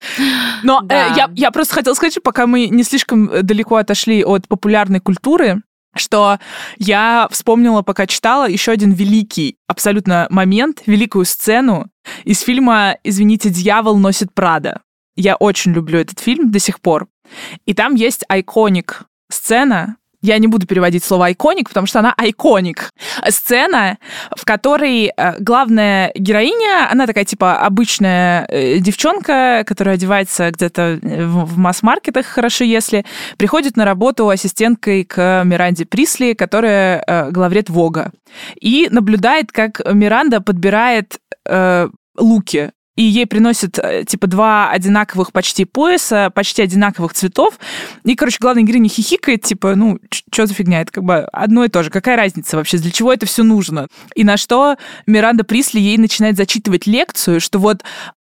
Но 0.62 0.80
э, 0.82 0.86
Да. 0.88 1.06
я, 1.16 1.30
я 1.34 1.50
просто 1.50 1.74
хотела 1.74 1.94
сказать, 1.94 2.12
что 2.12 2.20
пока 2.20 2.46
мы 2.46 2.68
не 2.68 2.82
слишком 2.82 3.30
э, 3.30 3.42
далеко 3.42 3.76
отошли 3.76 4.24
от 4.24 4.48
популярной 4.48 5.00
культуры, 5.00 5.62
что 5.96 6.38
я 6.78 7.28
вспомнила, 7.30 7.82
пока 7.82 8.06
читала, 8.06 8.48
еще 8.48 8.72
один 8.72 8.92
великий 8.92 9.56
абсолютно 9.66 10.26
момент, 10.30 10.82
великую 10.86 11.24
сцену 11.24 11.90
из 12.24 12.40
фильма 12.40 12.96
«Извините, 13.02 13.50
дьявол 13.50 13.98
носит 13.98 14.32
Прада». 14.32 14.80
Я 15.16 15.34
очень 15.36 15.72
люблю 15.72 15.98
этот 15.98 16.20
фильм 16.20 16.50
до 16.52 16.58
сих 16.60 16.80
пор. 16.80 17.08
И 17.66 17.74
там 17.74 17.94
есть 17.94 18.24
айконик 18.28 19.02
сцена, 19.30 19.96
я 20.20 20.38
не 20.38 20.46
буду 20.48 20.66
переводить 20.66 21.04
слово 21.04 21.26
айконик, 21.26 21.68
потому 21.68 21.86
что 21.86 22.00
она 22.00 22.12
айконик. 22.16 22.90
Сцена, 23.28 23.98
в 24.36 24.44
которой 24.44 25.12
э, 25.16 25.34
главная 25.38 26.12
героиня, 26.14 26.90
она 26.90 27.06
такая 27.06 27.24
типа 27.24 27.60
обычная 27.60 28.46
э, 28.48 28.78
девчонка, 28.78 29.64
которая 29.66 29.94
одевается 29.94 30.50
где-то 30.50 30.98
э, 31.02 31.26
в, 31.26 31.56
масс-маркетах, 31.58 32.26
хорошо 32.26 32.64
если, 32.64 33.04
приходит 33.36 33.76
на 33.76 33.84
работу 33.84 34.28
ассистенткой 34.28 35.04
к 35.04 35.42
Миранде 35.44 35.86
Присли, 35.86 36.32
которая 36.32 37.28
главред 37.30 37.70
Вога, 37.70 38.12
и 38.60 38.88
наблюдает, 38.90 39.52
как 39.52 39.80
Миранда 39.92 40.40
подбирает 40.40 41.18
э, 41.46 41.88
луки 42.16 42.72
и 42.98 43.02
ей 43.02 43.26
приносят, 43.26 43.78
э, 43.78 44.04
типа, 44.04 44.26
два 44.26 44.70
одинаковых 44.70 45.30
почти 45.30 45.64
пояса, 45.64 46.30
почти 46.34 46.62
одинаковых 46.62 47.14
цветов. 47.14 47.56
И, 48.02 48.16
короче, 48.16 48.38
главная 48.40 48.64
героиня 48.64 48.88
хихикает, 48.88 49.42
типа, 49.42 49.76
ну, 49.76 50.00
что 50.10 50.46
за 50.46 50.52
фигня? 50.54 50.80
Это 50.80 50.90
как 50.90 51.04
бы 51.04 51.18
одно 51.32 51.64
и 51.64 51.68
то 51.68 51.84
же. 51.84 51.90
Какая 51.90 52.16
разница 52.16 52.56
вообще? 52.56 52.78
Для 52.78 52.90
чего 52.90 53.12
это 53.12 53.24
все 53.24 53.44
нужно? 53.44 53.86
И 54.16 54.24
на 54.24 54.36
что 54.36 54.76
Миранда 55.06 55.44
Присли 55.44 55.78
ей 55.78 55.96
начинает 55.96 56.36
зачитывать 56.36 56.88
лекцию, 56.88 57.40
что 57.40 57.60
вот 57.60 57.84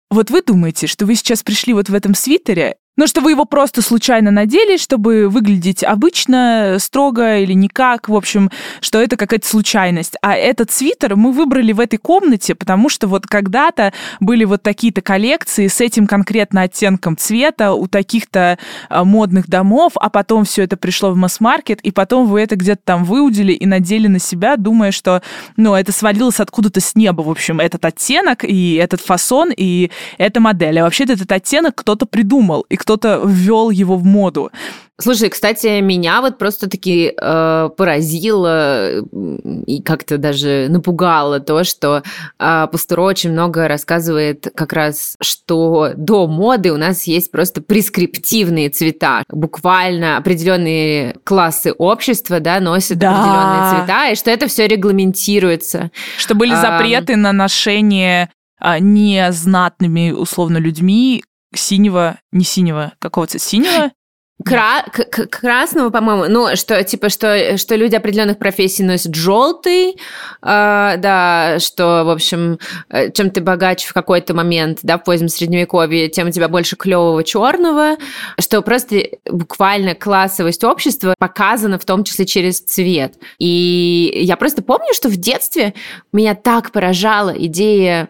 вот 0.10 0.30
вы 0.30 0.42
думаете, 0.42 0.88
что 0.88 1.06
вы 1.06 1.15
сейчас 1.15 1.44
пришли 1.44 1.74
вот 1.74 1.89
в 1.89 1.94
этом 1.94 2.13
свитере, 2.13 2.75
но 2.96 3.08
что 3.08 3.22
вы 3.22 3.32
его 3.32 3.46
просто 3.46 3.82
случайно 3.82 4.30
надели, 4.30 4.78
чтобы 4.78 5.28
выглядеть 5.28 5.84
обычно, 5.84 6.78
строго 6.80 7.38
или 7.38 7.54
никак, 7.54 8.08
в 8.08 8.16
общем, 8.16 8.52
что 8.82 9.02
это 9.02 9.18
какая-то 9.18 9.48
случайность. 9.48 10.16
А 10.22 10.36
этот 10.36 10.72
свитер 10.72 11.16
мы 11.16 11.32
выбрали 11.32 11.74
в 11.74 11.80
этой 11.80 11.98
комнате, 11.98 12.54
потому 12.54 12.90
что 12.90 13.08
вот 13.08 13.26
когда-то 13.26 13.94
были 14.20 14.44
вот 14.44 14.62
такие-то 14.62 15.02
коллекции 15.02 15.68
с 15.68 15.82
этим 15.82 16.06
конкретно 16.06 16.64
оттенком 16.64 17.18
цвета 17.18 17.74
у 17.74 17.88
таких-то 17.88 18.60
а, 18.90 19.04
модных 19.04 19.48
домов, 19.48 19.94
а 19.96 20.10
потом 20.10 20.46
все 20.46 20.64
это 20.64 20.78
пришло 20.78 21.12
в 21.12 21.16
масс-маркет, 21.16 21.82
и 21.82 21.92
потом 21.92 22.28
вы 22.28 22.42
это 22.42 22.56
где-то 22.56 22.82
там 22.84 23.06
выудили 23.06 23.54
и 23.54 23.66
надели 23.66 24.08
на 24.08 24.20
себя, 24.20 24.56
думая, 24.56 24.92
что, 24.92 25.24
ну, 25.58 25.74
это 25.74 25.92
свалилось 25.92 26.40
откуда-то 26.40 26.80
с 26.80 26.96
неба, 26.96 27.22
в 27.22 27.30
общем, 27.30 27.60
этот 27.60 27.84
оттенок 27.86 28.44
и 28.44 28.76
этот 28.76 29.02
фасон 29.02 29.52
и 29.56 29.90
эта 30.18 30.40
модель. 30.40 30.80
А 30.80 30.84
вообще-то 30.84 31.14
этот 31.14 31.32
оттенок 31.32 31.76
кто-то 31.76 32.06
придумал, 32.06 32.66
и 32.70 32.76
кто-то 32.84 33.22
ввел 33.25 33.70
его 33.70 33.96
в 33.96 34.04
моду. 34.04 34.52
Слушай, 35.02 35.30
кстати, 35.30 35.80
меня 35.80 36.22
вот 36.22 36.38
просто 36.38 36.70
таки 36.70 37.13
э, 37.20 37.70
поразило 37.75 39.00
и 39.66 39.82
как-то 39.82 40.18
даже 40.18 40.68
напугало 40.70 41.40
то, 41.40 41.63
что 41.63 42.04
э, 42.40 42.68
Пастуро 42.72 43.02
очень 43.02 43.32
много 43.32 43.68
рассказывает 43.68 44.50
как 44.54 44.72
раз, 44.74 45.16
что 45.20 45.94
до 45.96 46.28
моды 46.28 46.72
у 46.72 46.78
нас 46.78 47.06
есть 47.06 47.32
просто 47.32 47.62
прескриптивные 47.62 48.70
цвета. 48.70 49.24
Буквально 49.30 50.18
определенные 50.18 51.16
классы 51.24 51.72
общества 51.72 52.40
да, 52.40 52.60
носят 52.60 53.00
да. 53.00 53.12
определенные 53.12 53.80
цвета, 53.80 54.12
и 54.12 54.16
что 54.16 54.30
это 54.30 54.48
все 54.48 54.68
регламентируется. 54.68 55.90
Что 56.18 56.36
были 56.36 56.54
запреты 56.54 57.13
а, 57.13 57.18
на 57.18 57.32
ношение 57.32 58.30
а, 58.60 58.78
незнатными, 58.80 60.12
условно, 60.12 60.58
людьми 60.58 61.24
синего, 61.55 62.19
не 62.31 62.43
синего, 62.43 62.93
какого-то 63.00 63.39
синего? 63.39 63.91
Кра- 64.43 64.83
к- 64.91 65.27
красного, 65.27 65.89
по-моему, 65.89 66.25
ну, 66.27 66.55
что, 66.55 66.83
типа, 66.83 67.10
что, 67.10 67.57
что 67.57 67.75
люди 67.75 67.95
определенных 67.95 68.39
профессий 68.39 68.83
носят. 68.83 69.15
Желтый, 69.15 69.91
э, 69.91 69.95
да, 70.41 71.57
что, 71.60 72.03
в 72.03 72.10
общем, 72.10 72.60
э, 72.89 73.12
чем 73.12 73.29
ты 73.29 73.41
богаче 73.41 73.88
в 73.88 73.93
какой-то 73.93 74.33
момент, 74.33 74.79
да, 74.81 74.98
в 74.98 75.03
позднем 75.03 75.29
средневековье, 75.29 76.10
тем 76.10 76.27
у 76.27 76.31
тебя 76.31 76.50
больше 76.50 76.75
клевого 76.75 77.24
черного, 77.24 77.95
что 78.39 78.62
просто 78.63 79.03
буквально 79.29 79.95
классовость 79.95 80.63
общества 80.63 81.13
показана 81.19 81.77
в 81.77 81.86
том 81.86 82.03
числе 82.03 82.25
через 82.25 82.60
цвет. 82.60 83.13
И 83.38 84.12
я 84.24 84.36
просто 84.36 84.62
помню, 84.62 84.93
что 84.93 85.10
в 85.10 85.15
детстве 85.15 85.74
меня 86.12 86.36
так 86.36 86.72
поражала 86.72 87.29
идея 87.38 88.10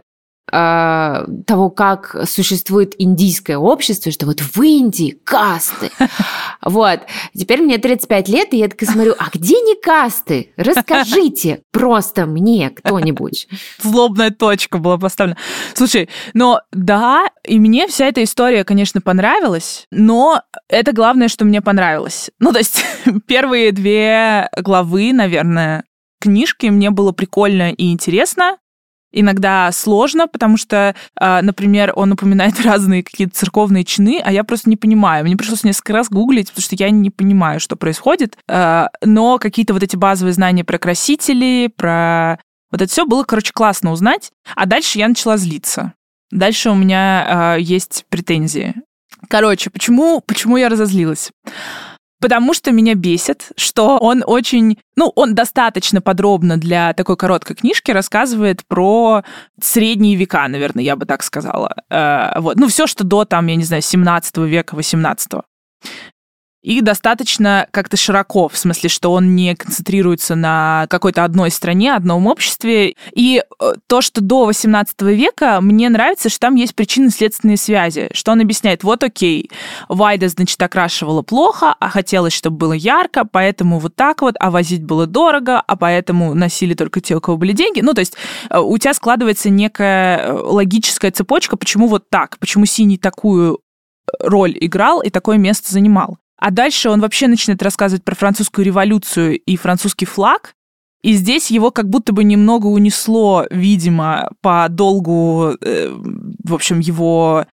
э, 0.54 1.26
того, 1.48 1.70
как 1.70 2.16
существует 2.28 2.94
индийское 3.00 3.58
общество, 3.58 4.12
что 4.12 4.28
вот 4.28 4.42
в 4.42 4.62
Индии 4.62 5.18
касты. 5.24 5.90
Вот. 6.66 7.02
Теперь 7.38 7.62
мне 7.62 7.78
35 7.78 8.30
лет, 8.30 8.54
и 8.54 8.58
я 8.58 8.70
так 8.70 8.82
смотрю, 8.90 9.16
а 9.20 9.26
где 9.34 9.56
не 9.56 9.76
касты? 9.76 10.54
Расскажите 10.56 11.62
просто 11.72 12.26
мне 12.26 12.70
кто-нибудь. 12.70 13.50
Злобная 13.82 14.32
точка 14.32 14.78
была 14.78 14.98
поставлена. 14.98 15.38
Слушай, 15.74 16.08
но 16.34 16.62
да, 16.72 17.26
и 17.44 17.60
мне 17.60 17.86
вся 17.88 18.06
эта 18.06 18.24
история, 18.24 18.64
конечно, 18.64 19.02
понравилась, 19.02 19.88
но 19.92 20.42
это 20.70 20.94
главное, 20.94 21.28
что 21.28 21.44
мне 21.44 21.62
понравилось. 21.62 22.30
Ну, 22.40 22.52
то 22.52 22.60
есть 22.60 22.84
первые 23.26 23.72
две 23.72 24.50
главы, 24.58 25.14
наверное, 25.14 25.86
книжки 26.20 26.68
мне 26.68 26.90
было 26.92 27.12
прикольно 27.12 27.72
и 27.72 27.92
интересно 27.92 28.58
иногда 29.14 29.72
сложно, 29.72 30.28
потому 30.28 30.58
что, 30.58 30.96
а, 31.16 31.42
например, 31.42 31.94
он 31.96 32.12
упоминает 32.12 32.60
разные 32.66 33.04
какие-то 33.04 33.36
церковные 33.36 33.86
чины, 33.86 34.22
а 34.24 34.32
я 34.32 34.44
просто 34.44 34.70
не 34.70 34.76
понимаю. 34.76 35.24
Мне 35.24 35.38
пришлось 35.38 35.64
несколько 35.64 35.94
раз 35.94 36.10
гуглить, 36.10 36.50
потому 36.50 36.64
что 36.64 36.76
я 36.76 36.90
не 36.90 37.10
понимаю, 37.10 37.60
что 37.60 37.76
происходит. 37.76 38.38
А, 38.50 38.90
но 39.04 39.38
какие-то 39.38 39.74
вот 39.74 39.84
эти 39.84 39.96
базовые 39.96 40.34
знания 40.34 40.64
про 40.64 40.78
красители, 40.78 41.72
про... 41.76 42.40
Вот 42.72 42.82
это 42.82 42.92
все 42.92 43.06
было, 43.06 43.24
короче, 43.24 43.54
классно 43.54 43.92
узнать. 43.92 44.32
А 44.56 44.66
дальше 44.66 44.98
я 44.98 45.08
начала 45.08 45.38
злиться. 45.38 45.94
Дальше 46.32 46.72
у 46.72 46.76
меня 46.76 47.56
э, 47.58 47.62
есть 47.62 48.06
претензии. 48.10 48.74
Короче, 49.30 49.70
почему, 49.70 50.22
почему 50.26 50.58
я 50.58 50.70
разозлилась? 50.70 51.32
Потому 52.24 52.54
что 52.54 52.72
меня 52.72 52.96
бесит, 52.96 53.52
что 53.58 53.98
он 53.98 54.24
очень, 54.26 54.78
ну, 54.96 55.12
он 55.14 55.36
достаточно 55.36 56.00
подробно 56.00 56.56
для 56.56 56.94
такой 56.94 57.18
короткой 57.18 57.58
книжки 57.58 57.92
рассказывает 57.92 58.66
про 58.66 59.24
средние 59.62 60.16
века, 60.16 60.48
наверное, 60.48 60.86
я 60.86 60.96
бы 60.96 61.06
так 61.06 61.22
сказала. 61.22 61.76
Э, 61.90 62.40
вот. 62.40 62.56
Ну, 62.56 62.70
все, 62.70 62.88
что 62.88 63.04
до, 63.04 63.26
там, 63.26 63.48
я 63.48 63.58
не 63.58 63.66
знаю, 63.66 63.82
17 63.82 64.38
века, 64.38 64.76
18 64.76 65.34
и 66.64 66.80
достаточно 66.80 67.68
как-то 67.72 67.98
широко, 67.98 68.48
в 68.48 68.58
смысле, 68.58 68.90
что 68.90 69.12
он 69.12 69.36
не 69.36 69.54
концентрируется 69.54 70.36
на 70.36 70.88
какой-то 70.90 71.26
одной 71.26 71.52
стране, 71.52 71.94
одном 71.94 72.26
обществе. 72.26 72.96
И 73.12 73.44
э, 73.60 73.74
то, 73.88 74.02
что 74.02 74.22
до 74.22 74.46
18 74.46 75.02
века, 75.02 75.60
мне 75.62 75.90
нравится, 75.90 76.30
что 76.30 76.40
там 76.40 76.56
есть 76.56 76.74
причинно-следственные 76.74 77.58
связи, 77.58 78.10
что 78.14 78.32
он 78.32 78.40
объясняет, 78.40 78.84
вот 78.84 79.04
окей, 79.04 79.52
Вайда, 79.90 80.30
значит, 80.30 80.62
окрашивала 80.62 81.22
плохо, 81.22 81.76
а 81.78 81.90
хотелось, 81.90 82.34
чтобы 82.34 82.58
было 82.58 82.74
ярко, 82.74 83.26
поэтому 83.26 83.80
вот 83.80 83.96
так 83.96 84.22
вот, 84.22 84.36
а 84.40 84.50
возить 84.50 84.84
было 84.84 85.06
дорого, 85.06 85.60
а 85.60 85.76
поэтому 85.76 86.34
носили 86.34 86.74
только 86.76 87.02
те, 87.02 87.16
у 87.16 87.22
кого 87.22 87.36
были 87.36 87.52
деньги. 87.52 87.82
Ну, 87.82 87.94
то 87.94 88.00
есть 88.00 88.16
э, 88.50 88.58
у 88.58 88.78
тебя 88.78 88.94
складывается 88.94 89.50
некая 89.50 90.20
э, 90.20 90.32
логическая 90.32 91.12
цепочка, 91.12 91.58
почему 91.58 91.88
вот 91.88 92.10
так, 92.10 92.40
почему 92.40 92.66
синий 92.66 92.98
такую 92.98 93.60
роль 94.20 94.56
играл 94.60 95.02
и 95.02 95.10
такое 95.10 95.38
место 95.38 95.72
занимал. 95.72 96.18
А 96.44 96.52
дальше 96.52 96.90
он 96.90 97.00
вообще 97.00 97.28
начинает 97.28 97.64
рассказывать 97.64 98.04
про 98.04 98.16
французскую 98.16 98.66
революцию 98.66 99.40
и 99.40 99.56
французский 99.56 100.06
флаг. 100.06 100.56
И 101.02 101.14
здесь 101.14 101.50
его 101.50 101.72
как 101.72 101.90
будто 101.90 102.12
бы 102.12 102.26
немного 102.26 102.68
унесло, 102.68 103.46
видимо, 103.50 104.30
по 104.42 104.68
долгу, 104.70 105.56
э, 105.62 105.90
в 106.44 106.54
общем, 106.54 106.82
его 106.82 107.46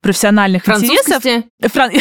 профессиональных 0.00 0.66
интересов. 0.66 1.22
Фран... 1.60 1.92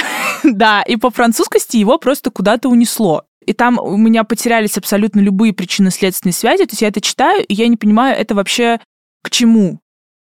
да, 0.45 0.81
и 0.83 0.95
по 0.95 1.09
французскости 1.09 1.75
его 1.75 1.97
просто 1.97 2.31
куда-то 2.31 2.69
унесло. 2.69 3.25
И 3.45 3.51
там 3.51 3.77
у 3.77 3.97
меня 3.97 4.23
потерялись 4.23 4.77
абсолютно 4.77 5.19
любые 5.19 5.51
причинно-следственные 5.51 6.33
связи. 6.33 6.63
То 6.63 6.71
есть 6.71 6.81
я 6.81 6.87
это 6.87 7.01
читаю, 7.01 7.45
и 7.45 7.53
я 7.53 7.67
не 7.67 7.75
понимаю, 7.75 8.17
это 8.17 8.35
вообще 8.35 8.79
к 9.21 9.31
чему. 9.31 9.81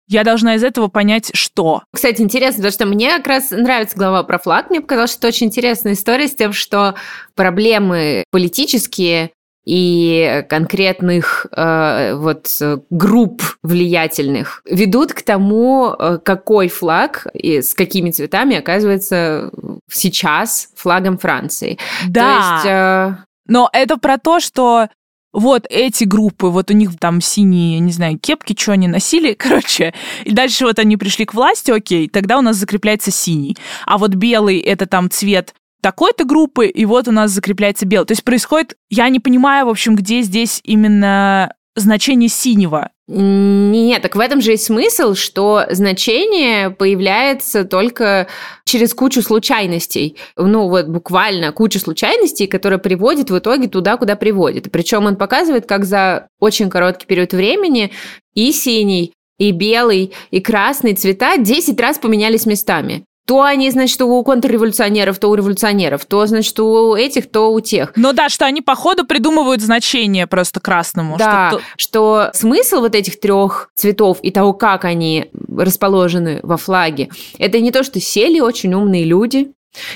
Я 0.08 0.24
должна 0.24 0.56
из 0.56 0.64
этого 0.64 0.88
понять, 0.88 1.32
что. 1.34 1.84
Кстати, 1.94 2.22
интересно, 2.22 2.58
потому 2.58 2.72
что 2.72 2.86
мне 2.86 3.18
как 3.18 3.28
раз 3.28 3.52
нравится 3.52 3.98
глава 3.98 4.24
про 4.24 4.38
флаг. 4.38 4.70
Мне 4.70 4.82
показалось, 4.82 5.12
что 5.12 5.20
это 5.20 5.28
очень 5.30 5.48
интересная 5.48 5.94
история 5.94 6.28
с 6.28 6.36
тем, 6.36 6.54
что 6.54 6.96
проблемы 7.34 8.24
политические 8.32 9.32
и 9.66 10.46
конкретных 10.48 11.48
э, 11.52 12.14
вот 12.16 12.48
групп 12.92 13.42
влиятельных 13.64 14.62
ведут 14.66 15.14
к 15.14 15.24
тому, 15.24 15.96
э, 15.98 16.20
какой 16.24 16.68
флаг 16.68 17.26
и 17.34 17.62
с 17.64 17.74
какими 17.74 18.12
цветами 18.12 18.58
оказывается 18.58 19.52
сейчас 19.92 20.70
флагом 20.76 21.18
Франции. 21.18 21.80
Да. 22.08 22.22
То 22.22 22.54
есть, 22.54 22.66
э... 22.68 23.24
Но 23.48 23.70
это 23.74 23.98
про 23.98 24.20
то, 24.20 24.40
что 24.40 24.88
вот 25.36 25.68
эти 25.70 26.06
группы, 26.06 26.48
вот 26.48 26.72
у 26.72 26.74
них 26.74 26.98
там 26.98 27.20
синие, 27.20 27.80
не 27.80 27.92
знаю, 27.92 28.18
кепки, 28.18 28.56
что 28.58 28.72
они 28.72 28.88
носили, 28.88 29.34
короче, 29.38 29.94
и 30.24 30.32
дальше 30.32 30.66
вот 30.66 30.80
они 30.80 30.98
пришли 30.98 31.26
к 31.26 31.34
власти, 31.34 31.72
окей, 31.72 32.08
тогда 32.08 32.40
у 32.40 32.42
нас 32.42 32.56
закрепляется 32.56 33.12
синий. 33.12 33.58
А 33.86 33.98
вот 33.98 34.16
белый— 34.16 34.58
это 34.60 34.86
там 34.86 35.10
цвет 35.10 35.54
такой-то 35.82 36.24
группы, 36.24 36.68
и 36.68 36.86
вот 36.86 37.08
у 37.08 37.12
нас 37.12 37.30
закрепляется 37.32 37.86
белый. 37.86 38.08
То 38.08 38.14
есть 38.14 38.24
происходит, 38.24 38.76
я 38.90 39.08
не 39.10 39.20
понимаю, 39.20 39.68
в 39.68 39.70
общем, 39.70 39.96
где 39.96 40.22
здесь 40.22 40.62
именно 40.64 41.54
значение 41.76 42.30
синего. 42.30 42.90
Нет, 43.08 44.02
так 44.02 44.16
в 44.16 44.20
этом 44.20 44.42
же 44.42 44.52
есть 44.52 44.66
смысл, 44.66 45.14
что 45.14 45.66
значение 45.70 46.72
появляется 46.72 47.64
только 47.64 48.28
через 48.66 48.96
кучу 48.96 49.22
случайностей. 49.22 50.18
Ну, 50.36 50.70
вот 50.70 50.88
буквально 50.88 51.52
кучу 51.52 51.80
случайностей, 51.80 52.48
которые 52.48 52.80
приводит 52.80 53.30
в 53.30 53.38
итоге 53.38 53.68
туда, 53.68 53.98
куда 53.98 54.16
приводит. 54.16 54.72
Причем 54.72 55.06
он 55.06 55.18
показывает, 55.18 55.68
как 55.68 55.86
за 55.86 56.30
очень 56.40 56.72
короткий 56.72 57.06
период 57.06 57.34
времени 57.34 57.92
и 58.34 58.52
синий, 58.52 59.14
и 59.38 59.52
белый, 59.52 60.12
и 60.32 60.42
красный 60.42 60.96
цвета 60.96 61.38
10 61.38 61.80
раз 61.80 62.00
поменялись 62.00 62.48
местами. 62.48 63.06
То 63.26 63.42
они, 63.42 63.72
значит, 63.72 64.02
у 64.02 64.24
контрреволюционеров, 64.24 65.18
то 65.18 65.30
у 65.30 65.36
революционеров, 65.36 66.06
то, 66.06 66.26
значит, 66.28 66.60
у 66.60 66.96
этих, 66.96 67.30
то 67.30 67.52
у 67.52 67.60
тех. 67.60 67.92
Ну 67.96 68.14
да, 68.14 68.30
что 68.30 68.46
они, 68.46 68.62
походу, 68.62 69.06
придумывают 69.06 69.62
значение 69.62 70.28
просто 70.28 70.60
красному. 70.60 71.18
Да, 71.18 71.50
что, 71.50 71.62
что 71.78 72.30
смысл 72.34 72.82
вот 72.82 72.94
этих 72.94 73.20
трех 73.20 73.70
цветов 73.76 74.20
и 74.22 74.32
того, 74.32 74.54
как 74.54 74.86
они 74.86 75.32
расположены 75.50 76.40
во 76.44 76.58
флаге, 76.58 77.10
это 77.40 77.60
не 77.60 77.72
то, 77.72 77.84
что 77.84 78.00
сели 78.00 78.40
очень 78.40 78.74
умные 78.74 79.04
люди, 79.04 79.52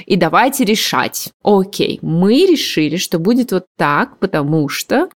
и 0.05 0.15
давайте 0.15 0.65
решать. 0.65 1.29
Окей, 1.43 1.99
мы 2.01 2.45
решили, 2.45 2.97
что 2.97 3.19
будет 3.19 3.51
вот 3.51 3.65
так, 3.77 4.19
потому 4.19 4.69
что 4.69 5.09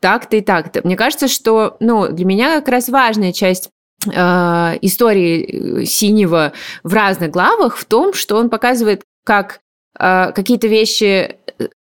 так-то 0.00 0.36
и 0.36 0.40
так-то. 0.40 0.80
Мне 0.84 0.96
кажется, 0.96 1.28
что 1.28 1.76
ну, 1.80 2.08
для 2.08 2.24
меня 2.24 2.54
как 2.56 2.68
раз 2.68 2.88
важная 2.88 3.32
часть 3.32 3.70
истории 4.06 5.82
э, 5.82 5.84
Синего 5.84 6.52
в 6.84 6.92
разных 6.94 7.30
главах 7.30 7.76
в 7.76 7.84
том, 7.84 8.14
что 8.14 8.36
он 8.36 8.48
показывает, 8.48 9.02
как 9.24 9.60
э, 9.98 10.32
какие-то 10.32 10.68
вещи 10.68 11.36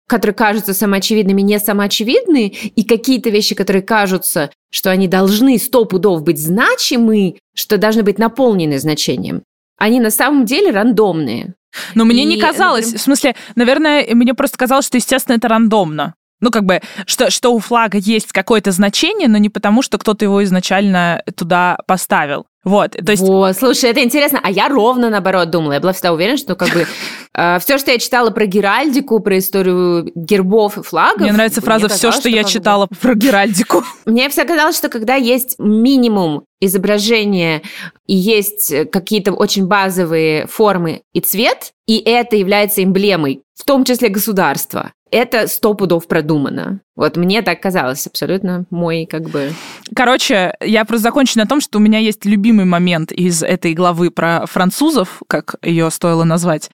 которые 0.09 0.35
кажутся 0.35 0.73
самоочевидными, 0.73 1.43
не 1.43 1.61
самоочевидны, 1.61 2.49
и 2.49 2.83
какие-то 2.83 3.29
вещи, 3.29 3.55
которые 3.55 3.83
кажутся, 3.83 4.51
что 4.71 4.91
они 4.91 5.07
должны 5.07 5.59
сто 5.59 5.85
пудов 5.85 6.23
быть 6.23 6.41
значимы, 6.41 7.39
что 7.55 7.77
должны 7.77 8.03
быть 8.03 8.19
наполнены 8.19 8.79
значением, 8.79 9.43
они 9.77 10.01
на 10.01 10.11
самом 10.11 10.47
деле 10.47 10.71
рандомные. 10.71 11.55
Но 11.95 12.07
мне 12.07 12.23
и, 12.23 12.27
не 12.27 12.41
казалось, 12.41 12.87
например... 12.87 12.99
в 12.99 13.03
смысле, 13.03 13.35
наверное, 13.55 14.15
мне 14.15 14.33
просто 14.33 14.57
казалось, 14.57 14.87
что, 14.87 14.97
естественно, 14.97 15.37
это 15.37 15.49
рандомно. 15.49 16.15
Ну, 16.41 16.51
как 16.51 16.65
бы, 16.65 16.81
что, 17.07 17.31
что 17.31 17.53
у 17.53 17.59
флага 17.59 17.99
есть 17.99 18.33
какое-то 18.33 18.71
значение, 18.71 19.29
но 19.29 19.39
не 19.39 19.49
потому, 19.49 19.83
что 19.83 19.99
кто-то 19.99 20.25
его 20.25 20.43
изначально 20.45 21.23
туда 21.37 21.79
поставил. 21.87 22.47
Вот, 22.65 22.93
то 22.93 23.13
есть... 23.13 23.23
Вот, 23.23 23.57
слушай, 23.57 23.89
это 23.91 24.03
интересно. 24.03 24.41
А 24.43 24.51
я 24.51 24.69
ровно 24.69 25.11
наоборот 25.11 25.49
думала. 25.51 25.73
Я 25.75 25.81
была 25.81 25.93
всегда 25.93 26.13
уверена, 26.13 26.37
что 26.37 26.55
как 26.55 26.69
бы 26.75 26.87
э, 27.35 27.59
все, 27.61 27.79
что 27.79 27.91
я 27.93 27.99
читала 27.99 28.31
про 28.31 28.47
Геральдику, 28.47 29.21
про 29.21 29.39
историю 29.39 30.11
гербов 30.15 30.77
и 30.77 30.83
флагов... 30.83 31.23
Мне 31.23 31.33
нравится 31.33 31.63
фраза 31.63 31.89
«все, 31.89 32.11
что, 32.11 32.21
что 32.21 32.29
я 32.29 32.45
читала 32.45 32.87
бы... 32.87 32.97
про 33.01 33.15
Геральдику». 33.15 33.85
Мне 34.05 34.29
всегда 34.29 34.45
казалось, 34.45 34.77
что 34.77 34.89
когда 34.89 35.15
есть 35.15 35.57
минимум 35.59 36.45
изображения 36.61 37.63
и 38.07 38.15
есть 38.15 38.75
какие-то 38.91 39.33
очень 39.33 39.67
базовые 39.67 40.47
формы 40.47 41.03
и 41.13 41.21
цвет, 41.21 41.73
и 41.87 41.99
это 41.99 42.37
является 42.37 42.83
эмблемой, 42.83 43.43
в 43.59 43.65
том 43.65 43.85
числе 43.85 44.09
государства, 44.09 44.93
это 45.11 45.49
сто 45.49 45.75
пудов 45.75 46.07
продумано. 46.07 46.81
Вот 46.95 47.17
мне 47.17 47.43
так 47.43 47.61
казалось, 47.61 48.07
абсолютно 48.07 48.67
мой 48.71 49.07
как 49.07 49.29
бы... 49.31 49.53
Короче, 49.95 50.55
я 50.61 50.85
просто 50.85 51.05
закончу 51.05 51.39
на 51.39 51.47
том, 51.47 51.61
что 51.61 51.79
у 51.79 51.81
меня 51.81 51.99
есть 51.99 52.25
любимый 52.25 52.67
момент 52.67 53.11
из 53.11 53.43
этой 53.43 53.75
главы 53.75 54.11
про 54.11 54.47
французов, 54.47 55.23
как 55.27 55.57
ее 55.63 55.91
стоило 55.91 56.25
назвать, 56.25 56.71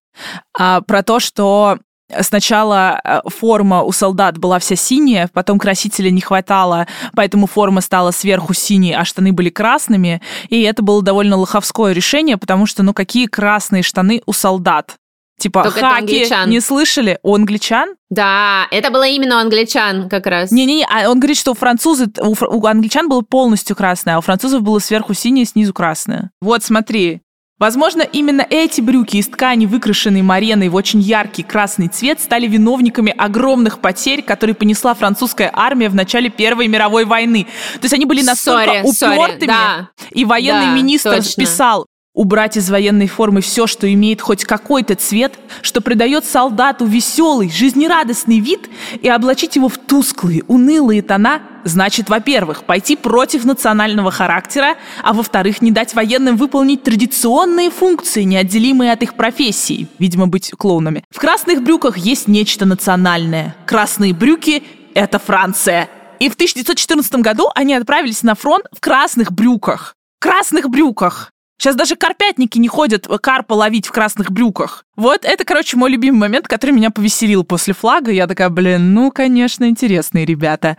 а, 0.58 0.82
про 0.82 1.02
то, 1.02 1.20
что 1.20 1.78
Сначала 2.20 3.00
э, 3.02 3.20
форма 3.30 3.82
у 3.82 3.90
солдат 3.90 4.36
была 4.36 4.58
вся 4.58 4.76
синяя, 4.76 5.28
потом 5.32 5.58
красителя 5.58 6.10
не 6.10 6.20
хватало, 6.20 6.86
поэтому 7.14 7.46
форма 7.46 7.80
стала 7.80 8.10
сверху 8.10 8.52
синей, 8.52 8.92
а 8.92 9.06
штаны 9.06 9.32
были 9.32 9.48
красными. 9.48 10.20
И 10.50 10.62
это 10.62 10.82
было 10.82 11.02
довольно 11.02 11.36
лоховское 11.38 11.94
решение, 11.94 12.36
потому 12.36 12.66
что, 12.66 12.82
ну, 12.82 12.92
какие 12.92 13.26
красные 13.26 13.82
штаны 13.82 14.22
у 14.26 14.34
солдат? 14.34 14.98
Типа, 15.38 15.64
Только 15.64 15.80
хаки 15.80 16.26
не 16.46 16.60
слышали? 16.60 17.18
У 17.22 17.34
англичан? 17.34 17.96
Да, 18.08 18.66
это 18.70 18.90
было 18.90 19.06
именно 19.06 19.36
у 19.36 19.40
англичан 19.40 20.08
как 20.08 20.26
раз. 20.26 20.50
Не-не-не, 20.52 20.86
а 20.88 21.10
он 21.10 21.18
говорит, 21.18 21.36
что 21.36 21.52
у 21.52 21.54
французов, 21.54 22.08
у, 22.20 22.34
у 22.46 22.66
англичан 22.66 23.08
было 23.08 23.20
полностью 23.22 23.74
красное, 23.74 24.16
а 24.16 24.18
у 24.18 24.20
французов 24.20 24.62
было 24.62 24.78
сверху 24.78 25.12
синее, 25.14 25.44
снизу 25.44 25.74
красное. 25.74 26.30
Вот, 26.40 26.62
смотри. 26.62 27.20
Возможно, 27.58 28.02
именно 28.02 28.44
эти 28.50 28.80
брюки 28.80 29.16
из 29.16 29.28
ткани, 29.28 29.66
выкрашенной 29.66 30.22
мареной 30.22 30.68
в 30.68 30.74
очень 30.74 31.00
яркий 31.00 31.44
красный 31.44 31.86
цвет, 31.86 32.20
стали 32.20 32.48
виновниками 32.48 33.14
огромных 33.16 33.78
потерь, 33.78 34.22
которые 34.22 34.56
понесла 34.56 34.92
французская 34.94 35.50
армия 35.52 35.88
в 35.88 35.94
начале 35.94 36.30
Первой 36.30 36.66
мировой 36.66 37.04
войны. 37.04 37.46
То 37.74 37.82
есть 37.82 37.94
они 37.94 38.06
были 38.06 38.22
настолько 38.22 38.80
sorry, 38.80 38.82
упертыми, 38.82 39.44
sorry, 39.44 39.46
да. 39.46 39.88
и 40.10 40.24
военный 40.24 40.66
да, 40.66 40.72
министр 40.72 41.14
точно. 41.14 41.44
писал, 41.44 41.86
Убрать 42.14 42.56
из 42.56 42.70
военной 42.70 43.08
формы 43.08 43.40
все, 43.40 43.66
что 43.66 43.92
имеет 43.92 44.20
хоть 44.20 44.44
какой-то 44.44 44.94
цвет, 44.94 45.34
что 45.62 45.80
придает 45.80 46.24
солдату 46.24 46.86
веселый, 46.86 47.50
жизнерадостный 47.50 48.38
вид, 48.38 48.70
и 49.02 49.08
облачить 49.08 49.56
его 49.56 49.68
в 49.68 49.78
тусклые, 49.78 50.44
унылые 50.46 51.02
тона, 51.02 51.42
значит, 51.64 52.08
во-первых, 52.08 52.62
пойти 52.62 52.94
против 52.94 53.44
национального 53.44 54.12
характера, 54.12 54.76
а 55.02 55.12
во-вторых, 55.12 55.60
не 55.60 55.72
дать 55.72 55.94
военным 55.94 56.36
выполнить 56.36 56.84
традиционные 56.84 57.70
функции, 57.70 58.22
неотделимые 58.22 58.92
от 58.92 59.02
их 59.02 59.14
профессии, 59.14 59.88
видимо, 59.98 60.28
быть 60.28 60.52
клоунами. 60.56 61.02
В 61.10 61.18
красных 61.18 61.64
брюках 61.64 61.96
есть 61.96 62.28
нечто 62.28 62.64
национальное. 62.64 63.56
Красные 63.66 64.14
брюки— 64.14 64.62
это 64.94 65.18
Франция. 65.18 65.88
И 66.20 66.28
в 66.28 66.34
1914 66.34 67.16
году 67.16 67.48
они 67.56 67.74
отправились 67.74 68.22
на 68.22 68.36
фронт 68.36 68.66
в 68.70 68.78
красных 68.78 69.32
брюках. 69.32 69.96
Красных 70.20 70.70
брюках. 70.70 71.33
Сейчас 71.56 71.76
даже 71.76 71.96
карпятники 71.96 72.58
не 72.58 72.68
ходят 72.68 73.06
карпа 73.22 73.54
ловить 73.54 73.86
в 73.86 73.92
красных 73.92 74.30
брюках. 74.30 74.84
Вот 74.96 75.24
это, 75.24 75.44
короче, 75.44 75.76
мой 75.76 75.90
любимый 75.90 76.18
момент, 76.18 76.48
который 76.48 76.72
меня 76.72 76.90
повеселил 76.90 77.44
после 77.44 77.74
флага. 77.74 78.10
Я 78.10 78.26
такая, 78.26 78.48
блин, 78.50 78.92
ну, 78.92 79.10
конечно, 79.10 79.68
интересные 79.68 80.24
ребята. 80.26 80.76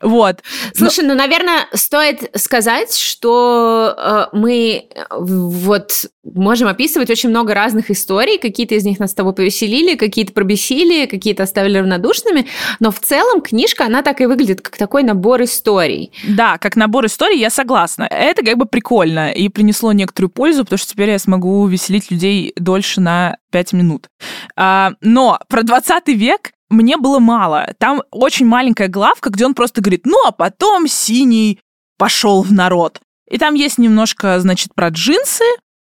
Вот. 0.00 0.42
Слушай, 0.74 1.04
Но... 1.04 1.14
ну, 1.14 1.18
наверное, 1.18 1.66
стоит 1.72 2.30
сказать, 2.36 2.94
что 2.96 3.94
э, 3.96 4.36
мы 4.36 4.88
вот 5.10 6.06
можем 6.24 6.68
описывать 6.68 7.10
очень 7.10 7.30
много 7.30 7.54
разных 7.54 7.90
историй. 7.90 8.38
Какие-то 8.38 8.74
из 8.74 8.84
них 8.84 8.98
нас 8.98 9.10
с 9.12 9.14
тобой 9.14 9.34
повеселили, 9.34 9.96
какие-то 9.96 10.32
пробесили, 10.32 11.06
какие-то 11.06 11.42
оставили 11.42 11.78
равнодушными. 11.78 12.46
Но 12.80 12.90
в 12.90 13.00
целом 13.00 13.40
книжка, 13.40 13.86
она 13.86 14.02
так 14.02 14.20
и 14.20 14.26
выглядит, 14.26 14.60
как 14.60 14.76
такой 14.76 15.02
набор 15.02 15.42
историй. 15.42 16.12
Да, 16.28 16.58
как 16.58 16.76
набор 16.76 17.06
историй, 17.06 17.38
я 17.38 17.50
согласна. 17.50 18.04
Это 18.04 18.44
как 18.44 18.56
бы 18.56 18.66
прикольно 18.66 19.32
и 19.32 19.48
принесло 19.48 19.92
некоторую 19.92 20.30
пользу, 20.30 20.64
потому 20.64 20.78
что 20.78 20.92
теперь 20.92 21.10
я 21.10 21.18
смогу 21.18 21.66
веселить 21.66 22.10
людей 22.10 22.52
дольше 22.56 23.00
на 23.00 23.38
5 23.50 23.72
минут. 23.72 24.08
А, 24.56 24.92
но 25.00 25.40
про 25.48 25.62
20 25.62 26.08
век 26.08 26.52
мне 26.70 26.96
было 26.96 27.18
мало. 27.18 27.72
Там 27.78 28.02
очень 28.10 28.46
маленькая 28.46 28.88
главка, 28.88 29.30
где 29.30 29.46
он 29.46 29.54
просто 29.54 29.80
говорит, 29.80 30.06
ну 30.06 30.16
а 30.26 30.32
потом 30.32 30.86
синий 30.86 31.60
пошел 31.96 32.42
в 32.42 32.52
народ. 32.52 33.00
И 33.30 33.38
там 33.38 33.54
есть 33.54 33.78
немножко, 33.78 34.40
значит, 34.40 34.74
про 34.74 34.88
джинсы, 34.88 35.44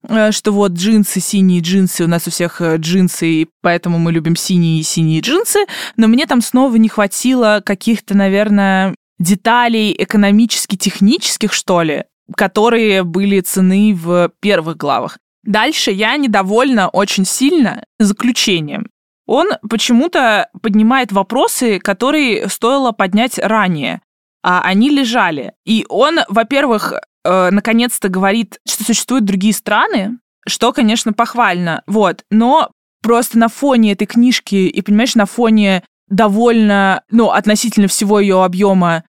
э, 0.08 0.32
что 0.32 0.52
вот 0.52 0.72
джинсы, 0.72 1.20
синие 1.20 1.60
джинсы, 1.60 2.04
у 2.04 2.08
нас 2.08 2.26
у 2.26 2.30
всех 2.30 2.60
э, 2.60 2.76
джинсы, 2.76 3.26
и 3.28 3.48
поэтому 3.62 3.98
мы 3.98 4.12
любим 4.12 4.36
синие 4.36 4.80
и 4.80 4.82
синие 4.82 5.20
джинсы, 5.20 5.66
но 5.96 6.08
мне 6.08 6.26
там 6.26 6.40
снова 6.40 6.74
не 6.76 6.88
хватило 6.88 7.62
каких-то, 7.64 8.16
наверное, 8.16 8.94
деталей 9.18 9.94
экономически-технических, 9.96 11.52
что 11.52 11.82
ли, 11.82 12.04
которые 12.36 13.04
были 13.04 13.40
цены 13.40 13.94
в 13.94 14.32
первых 14.40 14.76
главах. 14.76 15.18
Дальше 15.42 15.90
я 15.90 16.16
недовольна 16.16 16.88
очень 16.88 17.24
сильно 17.24 17.84
заключением. 17.98 18.86
Он 19.30 19.50
почему-то 19.68 20.48
поднимает 20.60 21.12
вопросы, 21.12 21.78
которые 21.78 22.48
стоило 22.48 22.90
поднять 22.90 23.38
ранее, 23.38 24.00
а 24.42 24.60
они 24.62 24.90
лежали. 24.90 25.52
И 25.64 25.86
он, 25.88 26.18
во-первых, 26.28 26.94
э, 27.24 27.50
наконец-то 27.52 28.08
говорит, 28.08 28.58
что 28.66 28.82
существуют 28.82 29.26
другие 29.26 29.54
страны, 29.54 30.18
что, 30.48 30.72
конечно, 30.72 31.12
похвально, 31.12 31.84
вот, 31.86 32.24
но 32.32 32.72
просто 33.04 33.38
на 33.38 33.46
фоне 33.46 33.92
этой 33.92 34.06
книжки 34.06 34.56
и, 34.56 34.82
понимаешь, 34.82 35.14
на 35.14 35.26
фоне 35.26 35.84
довольно, 36.08 37.04
ну, 37.12 37.30
относительно 37.30 37.86
всего 37.86 38.18
ее 38.18 38.42
объема 38.42 39.04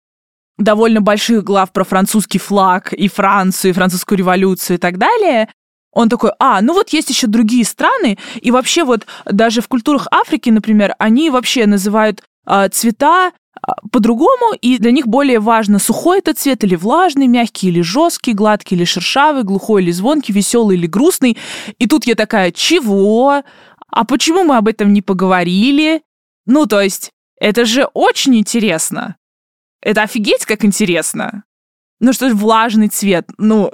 довольно 0.57 0.99
больших 0.99 1.43
глав 1.43 1.71
про 1.71 1.83
французский 1.83 2.39
флаг 2.39 2.91
и 2.91 3.07
Францию, 3.07 3.69
и 3.69 3.75
французскую 3.75 4.17
революцию 4.17 4.77
и 4.77 4.79
так 4.79 4.97
далее, 4.97 5.47
он 5.91 6.09
такой, 6.09 6.31
а, 6.39 6.61
ну 6.61 6.73
вот 6.73 6.89
есть 6.89 7.09
еще 7.09 7.27
другие 7.27 7.65
страны, 7.65 8.17
и 8.41 8.51
вообще 8.51 8.83
вот 8.83 9.05
даже 9.25 9.61
в 9.61 9.67
культурах 9.67 10.07
Африки, 10.11 10.49
например, 10.49 10.95
они 10.99 11.29
вообще 11.29 11.65
называют 11.65 12.23
э, 12.45 12.69
цвета 12.69 13.31
а, 13.61 13.73
по-другому, 13.91 14.53
и 14.61 14.77
для 14.77 14.91
них 14.91 15.07
более 15.07 15.39
важно, 15.39 15.79
сухой 15.79 16.19
это 16.19 16.33
цвет 16.33 16.63
или 16.63 16.75
влажный, 16.75 17.27
мягкий 17.27 17.69
или 17.69 17.81
жесткий, 17.81 18.33
гладкий 18.33 18.77
или 18.77 18.85
шершавый, 18.85 19.43
глухой 19.43 19.83
или 19.83 19.91
звонкий, 19.91 20.33
веселый 20.33 20.77
или 20.77 20.87
грустный. 20.87 21.37
И 21.79 21.87
тут 21.87 22.05
я 22.05 22.15
такая, 22.15 22.51
чего? 22.51 23.43
А 23.89 24.05
почему 24.05 24.43
мы 24.43 24.57
об 24.57 24.67
этом 24.67 24.93
не 24.93 25.01
поговорили? 25.01 26.03
Ну, 26.45 26.65
то 26.65 26.81
есть, 26.81 27.11
это 27.39 27.65
же 27.65 27.85
очень 27.93 28.35
интересно. 28.35 29.15
Это 29.81 30.03
офигеть 30.03 30.45
как 30.45 30.65
интересно. 30.65 31.43
Ну 31.99 32.13
что 32.13 32.29
ж, 32.29 32.33
влажный 32.33 32.89
цвет. 32.89 33.29
Ну, 33.37 33.71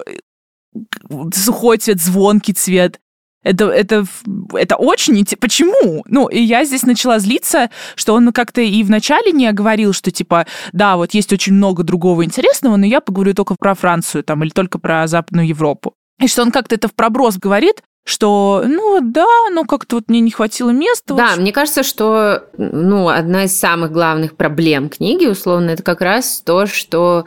сухой 1.34 1.78
цвет, 1.78 2.00
звонкий 2.00 2.52
цвет. 2.52 3.00
Это, 3.42 3.66
это, 3.66 4.06
это 4.54 4.76
очень... 4.76 5.24
Почему? 5.38 6.02
Ну, 6.08 6.28
и 6.28 6.40
я 6.40 6.64
здесь 6.64 6.82
начала 6.82 7.18
злиться, 7.18 7.70
что 7.94 8.14
он 8.14 8.32
как-то 8.32 8.62
и 8.62 8.82
вначале 8.82 9.32
не 9.32 9.52
говорил, 9.52 9.92
что, 9.92 10.10
типа, 10.10 10.46
да, 10.72 10.96
вот 10.96 11.12
есть 11.12 11.32
очень 11.32 11.52
много 11.52 11.82
другого 11.82 12.24
интересного, 12.24 12.76
но 12.76 12.86
я 12.86 13.00
поговорю 13.00 13.34
только 13.34 13.54
про 13.58 13.74
Францию 13.74 14.24
там 14.24 14.42
или 14.42 14.50
только 14.50 14.78
про 14.78 15.06
Западную 15.06 15.46
Европу. 15.46 15.94
И 16.20 16.26
что 16.26 16.42
он 16.42 16.52
как-то 16.52 16.74
это 16.74 16.88
в 16.88 16.94
проброс 16.94 17.36
говорит, 17.36 17.82
что, 18.06 18.62
ну 18.66 19.00
да, 19.02 19.26
ну 19.50 19.64
как-то 19.64 19.96
вот 19.96 20.08
мне 20.08 20.20
не 20.20 20.30
хватило 20.30 20.70
места. 20.70 21.14
Да, 21.14 21.36
мне 21.36 21.52
кажется, 21.52 21.82
что, 21.82 22.44
ну, 22.56 23.08
одна 23.08 23.44
из 23.44 23.58
самых 23.58 23.92
главных 23.92 24.36
проблем 24.36 24.88
книги, 24.88 25.26
условно, 25.26 25.70
это 25.70 25.82
как 25.82 26.00
раз 26.00 26.42
то, 26.44 26.66
что 26.66 27.24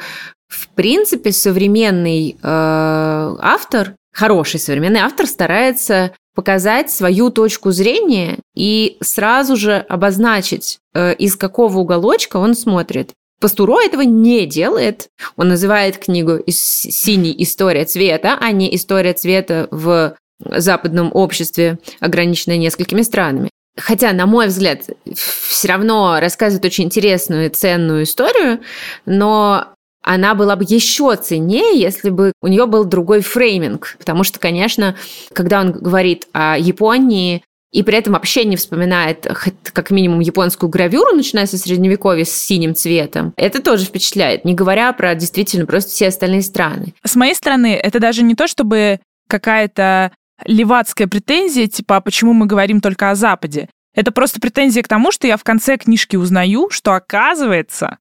в 0.47 0.69
принципе, 0.69 1.31
современный 1.31 2.31
э, 2.31 2.35
автор, 2.41 3.95
хороший 4.13 4.59
современный 4.59 5.01
автор 5.01 5.27
старается 5.27 6.13
показать 6.35 6.91
свою 6.91 7.31
точку 7.31 7.71
зрения 7.71 8.39
и 8.55 8.97
сразу 9.01 9.55
же 9.55 9.77
обозначить, 9.77 10.79
э, 10.93 11.15
из 11.15 11.35
какого 11.35 11.79
уголочка 11.79 12.37
он 12.37 12.55
смотрит. 12.55 13.11
Пастуро 13.39 13.81
этого 13.81 14.01
не 14.01 14.45
делает. 14.45 15.09
Он 15.35 15.49
называет 15.49 15.97
книгу 15.97 16.39
«Синий 16.47 17.35
история 17.39 17.85
цвета», 17.85 18.37
а 18.39 18.51
не 18.51 18.73
«История 18.75 19.13
цвета 19.13 19.67
в 19.69 20.15
западном 20.39 21.11
обществе, 21.13 21.79
ограниченная 21.99 22.57
несколькими 22.57 23.03
странами». 23.03 23.49
Хотя, 23.77 24.11
на 24.13 24.25
мой 24.25 24.47
взгляд, 24.47 24.89
все 25.13 25.67
равно 25.67 26.17
рассказывает 26.19 26.65
очень 26.65 26.85
интересную 26.85 27.45
и 27.45 27.49
ценную 27.49 28.03
историю, 28.03 28.59
но 29.05 29.73
она 30.07 30.35
была 30.35 30.55
бы 30.55 30.63
еще 30.65 31.17
ценнее, 31.17 31.77
если 31.77 32.09
бы 32.09 32.31
у 32.41 32.47
нее 32.47 32.65
был 32.65 32.85
другой 32.85 33.19
фрейминг. 33.19 33.97
Потому 33.99 34.23
что, 34.23 34.39
конечно, 34.39 34.95
когда 35.33 35.59
он 35.59 35.73
говорит 35.73 36.27
о 36.31 36.57
Японии, 36.57 37.43
и 37.73 37.83
при 37.83 37.97
этом 37.97 38.13
вообще 38.13 38.45
не 38.45 38.55
вспоминает 38.55 39.27
как 39.73 39.91
минимум 39.91 40.21
японскую 40.21 40.69
гравюру, 40.69 41.13
начиная 41.13 41.45
со 41.45 41.57
средневековья 41.57 42.23
с 42.23 42.31
синим 42.31 42.73
цветом, 42.73 43.33
это 43.35 43.61
тоже 43.61 43.83
впечатляет, 43.83 44.45
не 44.45 44.53
говоря 44.53 44.93
про 44.93 45.13
действительно 45.13 45.65
просто 45.65 45.91
все 45.91 46.07
остальные 46.07 46.43
страны. 46.43 46.93
С 47.03 47.17
моей 47.17 47.35
стороны, 47.35 47.75
это 47.75 47.99
даже 47.99 48.23
не 48.23 48.35
то, 48.35 48.47
чтобы 48.47 49.01
какая-то 49.27 50.13
левацкая 50.45 51.07
претензия, 51.07 51.67
типа, 51.67 51.97
а 51.97 52.01
почему 52.01 52.31
мы 52.31 52.45
говорим 52.45 52.79
только 52.79 53.09
о 53.09 53.15
Западе. 53.15 53.67
Это 53.93 54.13
просто 54.13 54.39
претензия 54.39 54.83
к 54.83 54.87
тому, 54.87 55.11
что 55.11 55.27
я 55.27 55.35
в 55.35 55.43
конце 55.43 55.75
книжки 55.75 56.15
узнаю, 56.15 56.69
что 56.69 56.93
оказывается, 56.93 57.97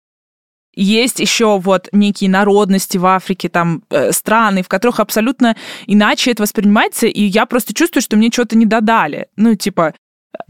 есть 0.77 1.21
еще 1.21 1.59
вот 1.59 1.89
некие 1.93 2.31
народности 2.31 2.99
в 2.99 3.07
Африке, 3.07 3.49
там 3.49 3.83
э, 3.91 4.13
страны, 4.13 4.63
в 4.63 4.69
которых 4.69 5.01
абсолютно 5.01 5.57
иначе 5.87 6.31
это 6.31 6.43
воспринимается, 6.43 7.07
и 7.07 7.23
я 7.23 7.47
просто 7.47 7.75
чувствую, 7.75 8.03
что 8.03 8.17
мне 8.17 8.31
что-то 8.31 8.57
не 8.57 8.67
додали. 8.67 9.29
Ну, 9.37 9.55
типа, 9.55 9.95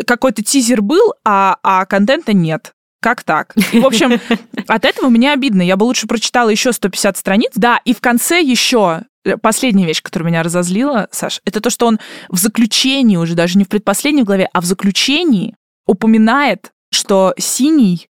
какой-то 0.06 0.42
тизер 0.42 0.82
был, 0.82 1.14
а, 1.24 1.56
а 1.62 1.86
контента 1.86 2.32
нет. 2.32 2.72
Как 3.00 3.22
так? 3.22 3.54
И, 3.72 3.78
в 3.78 3.86
общем, 3.86 4.20
от 4.66 4.84
этого 4.84 5.08
мне 5.08 5.32
обидно. 5.32 5.62
Я 5.62 5.76
бы 5.76 5.84
лучше 5.84 6.06
прочитала 6.06 6.48
еще 6.48 6.72
150 6.72 7.16
страниц. 7.16 7.52
Да, 7.54 7.80
и 7.84 7.94
в 7.94 8.00
конце 8.00 8.40
еще 8.40 9.02
э, 9.24 9.36
последняя 9.36 9.86
вещь, 9.86 10.02
которая 10.02 10.28
меня 10.28 10.42
разозлила, 10.42 11.08
Саш, 11.12 11.40
это 11.44 11.60
то, 11.60 11.70
что 11.70 11.86
он 11.86 12.00
в 12.28 12.38
заключении 12.38 13.16
уже, 13.16 13.34
даже 13.34 13.58
не 13.58 13.64
в 13.64 13.68
предпоследней 13.68 14.24
главе, 14.24 14.48
а 14.52 14.60
в 14.60 14.64
заключении 14.64 15.54
упоминает, 15.86 16.72
что 16.90 17.34
синий 17.38 18.08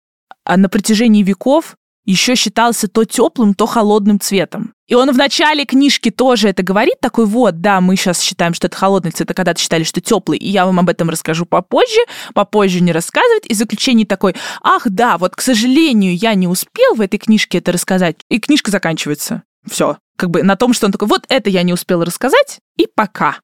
а, 0.44 0.58
на 0.58 0.68
протяжении 0.68 1.24
веков 1.24 1.76
еще 2.12 2.36
считался 2.36 2.88
то 2.88 3.06
теплым, 3.06 3.54
то 3.54 3.66
холодным 3.66 4.20
цветом. 4.20 4.74
И 4.88 4.94
он 4.94 5.12
в 5.12 5.18
начале 5.18 5.66
книжки 5.66 6.12
тоже 6.12 6.50
это 6.50 6.64
говорит, 6.64 6.96
такой 7.00 7.26
вот, 7.26 7.62
да, 7.62 7.80
мы 7.80 7.96
сейчас 7.96 8.20
считаем, 8.22 8.54
что 8.54 8.68
это 8.68 8.76
холодный 8.76 9.12
цвет, 9.12 9.32
а 9.32 9.34
когда-то 9.34 9.60
считали, 9.60 9.84
что 9.84 10.02
теплый, 10.02 10.38
и 10.38 10.50
я 10.50 10.66
вам 10.66 10.80
об 10.80 10.90
этом 10.90 11.10
расскажу 11.10 11.46
попозже, 11.46 12.02
попозже 12.34 12.82
не 12.82 12.92
рассказывать. 12.92 13.46
И 13.48 13.54
заключение 13.54 14.06
такой, 14.06 14.36
ах, 14.62 14.84
да, 14.86 15.18
вот, 15.18 15.36
к 15.36 15.42
сожалению, 15.42 16.16
я 16.16 16.34
не 16.34 16.48
успел 16.48 16.96
в 16.96 17.02
этой 17.02 17.18
книжке 17.18 17.60
это 17.60 17.72
рассказать. 17.72 18.18
И 18.30 18.40
книжка 18.40 18.72
заканчивается. 18.72 19.44
Все. 19.70 19.98
Как 20.18 20.30
бы 20.30 20.44
на 20.44 20.56
том, 20.56 20.74
что 20.74 20.88
он 20.88 20.92
такой, 20.92 21.08
вот 21.08 21.24
это 21.30 21.50
я 21.50 21.64
не 21.64 21.74
успел 21.74 22.04
рассказать, 22.04 22.60
и 22.78 22.88
пока. 22.94 23.40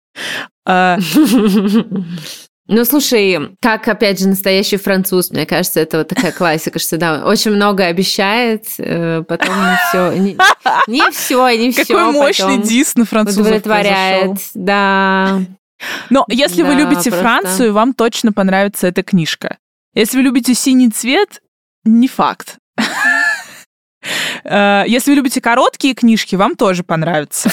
Ну, 2.70 2.84
слушай, 2.84 3.56
как, 3.62 3.88
опять 3.88 4.20
же, 4.20 4.28
настоящий 4.28 4.76
француз, 4.76 5.32
мне 5.32 5.46
кажется, 5.46 5.80
это 5.80 6.00
вот 6.00 6.10
такая 6.10 6.34
классика, 6.34 6.80
что 6.80 6.98
да, 6.98 7.26
очень 7.26 7.52
много 7.52 7.86
обещает, 7.86 8.66
э, 8.78 9.24
потом 9.26 9.56
все, 9.88 10.12
не, 10.12 10.38
не 10.88 11.12
все, 11.12 11.50
не 11.58 11.72
все. 11.72 11.86
Какой 11.86 12.12
мощный 12.12 12.62
дис 12.62 12.96
на 12.96 13.06
французов 13.06 13.46
Удовлетворяет, 13.46 14.38
да. 14.54 15.40
Но 16.10 16.26
если 16.28 16.64
да, 16.64 16.70
вы 16.70 16.76
любите 16.76 17.10
просто... 17.10 17.22
Францию, 17.22 17.74
вам 17.74 17.94
точно 17.94 18.34
понравится 18.34 18.88
эта 18.88 19.02
книжка. 19.02 19.58
Если 19.94 20.18
вы 20.18 20.24
любите 20.24 20.54
синий 20.54 20.90
цвет, 20.90 21.42
не 21.86 22.08
факт. 22.08 22.58
Э, 24.44 24.84
если 24.88 25.12
вы 25.12 25.18
любите 25.18 25.42
короткие 25.42 25.94
книжки, 25.94 26.36
вам 26.36 26.56
тоже 26.56 26.84
понравится. 26.84 27.50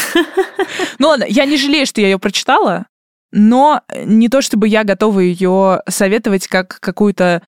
Ну 0.99 1.09
ладно, 1.09 1.25
я 1.29 1.45
не 1.45 1.57
жалею, 1.57 1.87
что 1.87 2.01
я 2.01 2.09
ее 2.09 2.19
прочитала 2.19 2.87
но 3.35 3.83
не 4.05 4.29
то 4.29 4.41
чтобы 4.41 4.69
я 4.69 4.85
готова 4.85 5.19
ее 5.19 5.83
советовать 5.89 6.47
как 6.47 6.79
какую-то 6.81 7.43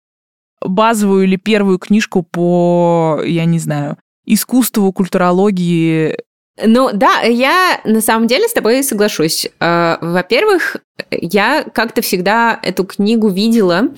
базовую 0.60 1.24
или 1.24 1.36
первую 1.36 1.78
книжку 1.78 2.24
по, 2.24 3.20
я 3.24 3.44
не 3.44 3.60
знаю, 3.60 3.96
искусству, 4.24 4.92
культурологии. 4.92 6.18
Ну 6.64 6.90
да, 6.92 7.20
я 7.20 7.80
на 7.84 8.00
самом 8.00 8.26
деле 8.26 8.48
с 8.48 8.52
тобой 8.52 8.82
соглашусь. 8.82 9.48
Э, 9.60 9.98
во-первых, 10.00 10.78
я 11.12 11.64
как-то 11.72 12.02
всегда 12.02 12.58
эту 12.62 12.84
книгу 12.84 13.28
видела 13.28 13.90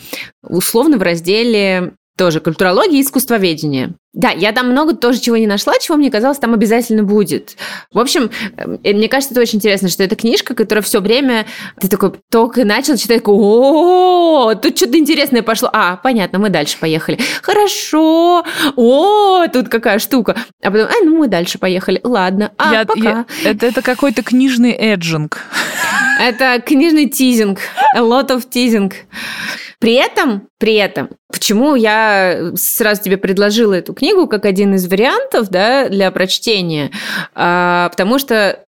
условно 0.42 0.98
в 0.98 1.02
разделе 1.02 1.94
тоже 2.18 2.40
культурология 2.40 2.98
и 2.98 3.02
искусствоведение. 3.02 3.94
Да, 4.12 4.30
я 4.30 4.52
там 4.52 4.70
много 4.70 4.96
тоже 4.96 5.20
чего 5.20 5.36
не 5.36 5.46
нашла, 5.46 5.74
чего 5.78 5.96
мне 5.96 6.10
казалось 6.10 6.38
там 6.38 6.52
обязательно 6.52 7.04
будет. 7.04 7.56
В 7.92 7.98
общем, 8.00 8.30
э, 8.56 8.92
мне 8.92 9.08
кажется, 9.08 9.32
это 9.32 9.40
очень 9.40 9.58
интересно, 9.58 9.88
что 9.88 10.02
это 10.02 10.16
книжка, 10.16 10.54
которая 10.54 10.82
все 10.82 11.00
время 11.00 11.46
ты 11.80 11.88
такой 11.88 12.12
только 12.28 12.64
начал 12.64 12.96
читать, 12.96 13.18
такой, 13.18 13.36
о, 13.38 14.54
тут 14.54 14.76
что-то 14.76 14.98
интересное 14.98 15.42
пошло. 15.42 15.70
А, 15.72 15.96
понятно, 15.96 16.40
мы 16.40 16.48
дальше 16.48 16.78
поехали. 16.80 17.18
Хорошо. 17.42 18.44
О, 18.74 19.46
тут 19.46 19.68
какая 19.68 20.00
штука. 20.00 20.34
А 20.62 20.70
потом, 20.70 20.88
а, 20.88 21.04
ну 21.04 21.18
мы 21.18 21.28
дальше 21.28 21.58
поехали. 21.58 22.00
Ладно. 22.02 22.50
А, 22.58 22.72
я, 22.72 22.84
пока. 22.84 23.26
Я, 23.44 23.50
это, 23.50 23.66
это 23.66 23.82
какой-то 23.82 24.24
книжный 24.24 24.72
эджинг. 24.72 25.38
Это 26.20 26.60
книжный 26.60 27.08
тизинг. 27.08 27.60
A 27.94 28.00
lot 28.00 28.30
of 28.30 28.48
teasing. 28.50 28.92
При 29.80 29.94
этом, 29.94 30.48
при 30.58 30.74
этом, 30.74 31.10
почему 31.32 31.76
я 31.76 32.52
сразу 32.56 33.02
тебе 33.02 33.16
предложила 33.16 33.74
эту 33.74 33.94
книгу 33.94 34.26
как 34.26 34.44
один 34.44 34.74
из 34.74 34.88
вариантов 34.88 35.50
да, 35.50 35.88
для 35.88 36.10
прочтения? 36.10 36.90
А, 37.34 37.88
потому 37.90 38.18
что 38.18 38.64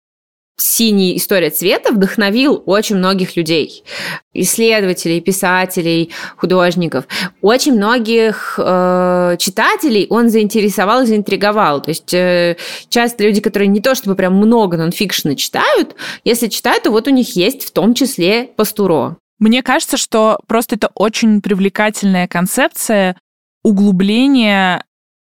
«Синий. 0.58 1.18
История 1.18 1.50
цвета» 1.50 1.92
вдохновил 1.92 2.62
очень 2.64 2.96
многих 2.96 3.36
людей. 3.36 3.84
Исследователей, 4.32 5.20
писателей, 5.20 6.12
художников. 6.38 7.04
Очень 7.42 7.74
многих 7.74 8.58
э, 8.58 9.36
читателей 9.38 10.06
он 10.08 10.30
заинтересовал 10.30 11.04
заинтриговал. 11.04 11.82
То 11.82 11.90
есть 11.90 12.14
э, 12.14 12.56
часто 12.88 13.24
люди, 13.24 13.42
которые 13.42 13.68
не 13.68 13.82
то 13.82 13.94
чтобы 13.94 14.16
прям 14.16 14.34
много 14.34 14.78
нонфикшена 14.78 15.36
читают, 15.36 15.94
если 16.24 16.46
читают, 16.46 16.84
то 16.84 16.90
вот 16.90 17.06
у 17.06 17.10
них 17.10 17.36
есть 17.36 17.62
в 17.66 17.72
том 17.72 17.92
числе 17.92 18.44
пастуро. 18.56 19.18
Мне 19.38 19.62
кажется, 19.62 19.96
что 19.96 20.40
просто 20.46 20.76
это 20.76 20.90
очень 20.94 21.40
привлекательная 21.42 22.26
концепция 22.26 23.16
углубления 23.62 24.84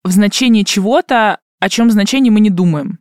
в 0.02 0.10
значение 0.10 0.64
чего-то, 0.64 1.38
о 1.60 1.68
чем 1.68 1.90
значении 1.90 2.30
мы 2.30 2.40
не 2.40 2.50
думаем. 2.50 2.98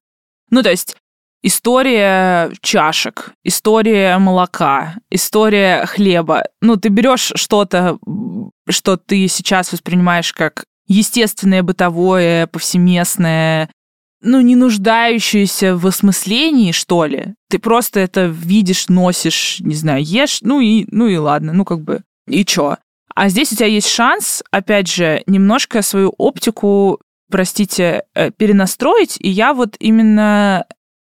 Ну, 0.49 0.63
то 0.63 0.69
есть 0.69 0.95
история 1.41 2.51
чашек, 2.61 3.33
история 3.43 4.17
молока, 4.17 4.95
история 5.09 5.85
хлеба. 5.85 6.43
Ну, 6.61 6.77
ты 6.77 6.89
берешь 6.89 7.33
что-то, 7.35 7.99
что 8.69 8.97
ты 8.97 9.27
сейчас 9.27 9.71
воспринимаешь 9.71 10.31
как 10.31 10.65
естественное, 10.87 11.63
бытовое, 11.63 12.47
повсеместное, 12.47 13.69
ну, 14.23 14.41
не 14.41 14.55
нуждающуюся 14.55 15.75
в 15.75 15.85
осмыслении, 15.85 16.71
что 16.71 17.05
ли. 17.05 17.35
Ты 17.49 17.59
просто 17.59 17.99
это 17.99 18.25
видишь, 18.25 18.87
носишь, 18.87 19.57
не 19.59 19.75
знаю, 19.75 20.03
ешь, 20.03 20.39
ну 20.41 20.59
и, 20.59 20.85
ну 20.89 21.07
и 21.07 21.17
ладно, 21.17 21.53
ну 21.53 21.65
как 21.65 21.81
бы, 21.81 22.01
и 22.27 22.43
чё? 22.45 22.77
А 23.13 23.29
здесь 23.29 23.51
у 23.51 23.55
тебя 23.55 23.67
есть 23.67 23.89
шанс, 23.89 24.41
опять 24.49 24.87
же, 24.87 25.21
немножко 25.27 25.81
свою 25.81 26.13
оптику, 26.17 26.99
простите, 27.29 28.03
э, 28.15 28.31
перенастроить, 28.31 29.17
и 29.19 29.29
я 29.29 29.53
вот 29.53 29.75
именно 29.79 30.65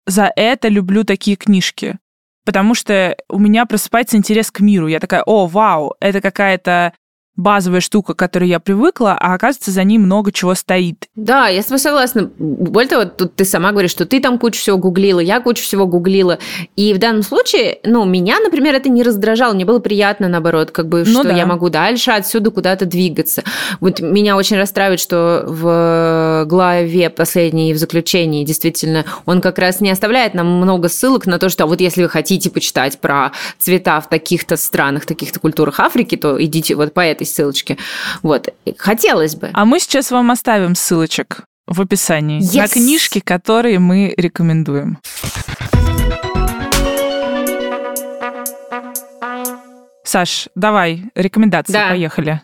за 0.07 0.33
это 0.35 0.69
люблю 0.69 1.05
такие 1.05 1.37
книжки. 1.37 1.99
Потому 2.47 2.75
что 2.75 3.17
у 3.29 3.39
меня 3.39 3.67
просыпается 3.67 4.17
интерес 4.17 4.51
к 4.51 4.61
миру. 4.61 4.87
Я 4.89 4.99
такая, 4.99 5.23
о, 5.25 5.47
вау, 5.47 5.95
это 6.01 6.21
какая-то 6.21 6.95
базовая 7.41 7.81
штука, 7.81 8.15
к 8.15 8.19
которой 8.19 8.49
я 8.49 8.61
привыкла, 8.61 9.17
а 9.19 9.35
оказывается, 9.35 9.71
за 9.71 9.85
ней 9.85 9.99
много 9.99 10.33
чего 10.33 10.55
стоит. 10.55 11.09
Да, 11.17 11.49
я 11.49 11.63
с 11.63 11.67
тобой 11.67 11.79
согласна. 11.79 12.31
Более 12.39 12.89
того, 12.89 13.05
тут 13.05 13.35
ты 13.35 13.45
сама 13.45 13.73
говоришь, 13.73 13.91
что 13.91 14.07
ты 14.07 14.21
там 14.21 14.39
кучу 14.39 14.61
всего 14.61 14.77
гуглила, 14.77 15.21
я 15.21 15.41
кучу 15.41 15.63
всего 15.63 15.87
гуглила. 15.87 16.39
И 16.77 16.93
в 16.95 16.99
данном 16.99 17.23
случае, 17.23 17.79
ну, 17.85 18.05
меня, 18.05 18.39
например, 18.41 18.75
это 18.75 18.89
не 18.89 19.03
раздражало, 19.03 19.55
мне 19.55 19.65
было 19.65 19.79
приятно, 19.79 20.29
наоборот, 20.29 20.71
как 20.71 20.89
бы, 20.89 21.05
ну, 21.07 21.21
что 21.21 21.25
да. 21.25 21.37
я 21.37 21.47
могу 21.47 21.71
дальше 21.71 22.11
отсюда 22.11 22.51
куда-то 22.51 22.87
двигаться. 22.87 23.43
Вот 23.81 24.01
меня 24.01 24.37
очень 24.37 24.57
расстраивает, 24.57 25.01
что 25.01 25.45
в 25.47 26.45
главе 26.47 27.11
последней, 27.11 27.73
в 27.73 27.79
заключении, 27.79 28.45
действительно, 28.45 29.05
он 29.27 29.41
как 29.41 29.59
раз 29.59 29.81
не 29.81 29.91
оставляет 29.91 30.35
нам 30.35 30.47
много 30.47 30.89
ссылок 30.89 31.27
на 31.27 31.39
то, 31.39 31.49
что 31.49 31.67
вот 31.67 31.81
если 31.81 32.03
вы 32.03 32.09
хотите 32.09 32.51
почитать 32.51 32.99
про 32.99 33.33
цвета 33.59 34.01
в 34.01 34.09
таких-то 34.09 34.57
странах, 34.57 35.07
таких-то 35.07 35.41
культурах 35.41 35.81
Африки, 35.81 36.17
то 36.17 36.43
идите 36.43 36.75
вот 36.75 36.93
по 36.93 37.01
этой 37.01 37.27
ссылочки. 37.31 37.79
Вот. 38.23 38.49
Хотелось 38.79 39.37
бы. 39.37 39.51
А 39.53 39.65
мы 39.65 39.81
сейчас 39.81 40.11
вам 40.11 40.31
оставим 40.31 40.75
ссылочек 40.75 41.45
в 41.67 41.81
описании 41.81 42.41
yes. 42.41 42.59
на 42.59 42.69
книжки, 42.69 43.21
которые 43.21 43.79
мы 43.79 44.13
рекомендуем. 44.17 44.99
Саш, 50.05 50.49
давай, 50.57 51.05
рекомендации, 51.15 51.73
да. 51.73 51.91
поехали. 51.91 52.43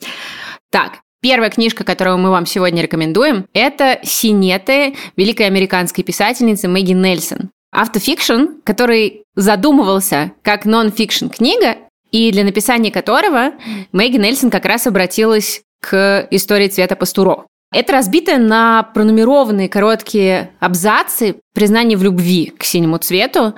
Так, 0.71 0.93
Первая 1.23 1.51
книжка, 1.51 1.83
которую 1.83 2.19
мы 2.19 2.31
вам 2.31 2.47
сегодня 2.47 2.83
рекомендуем, 2.83 3.47
это 3.53 3.99
«Синеты» 4.05 4.95
великой 5.17 5.47
американской 5.47 6.05
писательницы 6.05 6.69
Мэгги 6.69 6.93
Нельсон. 6.93 7.51
Автофикшн, 7.73 8.61
который 8.63 9.25
задумывался 9.35 10.33
как 10.43 10.67
нон-фикшн 10.67 11.27
книга 11.27 11.77
и 12.11 12.31
для 12.33 12.45
написания 12.45 12.91
которого 12.91 13.53
Мэгги 13.93 14.17
Нельсон 14.17 14.51
как 14.51 14.65
раз 14.65 14.87
обратилась 14.87 15.63
к 15.81 16.27
истории 16.31 16.69
цвета 16.69 16.97
пастуро. 16.97 17.47
Это 17.73 17.93
разбито 17.93 18.39
на 18.39 18.85
пронумерованные 18.95 19.69
короткие 19.69 20.51
абзацы 20.61 21.37
признания 21.53 21.97
в 21.97 22.03
любви 22.03 22.53
к 22.57 22.63
синему 22.65 22.99
цвету. 22.99 23.55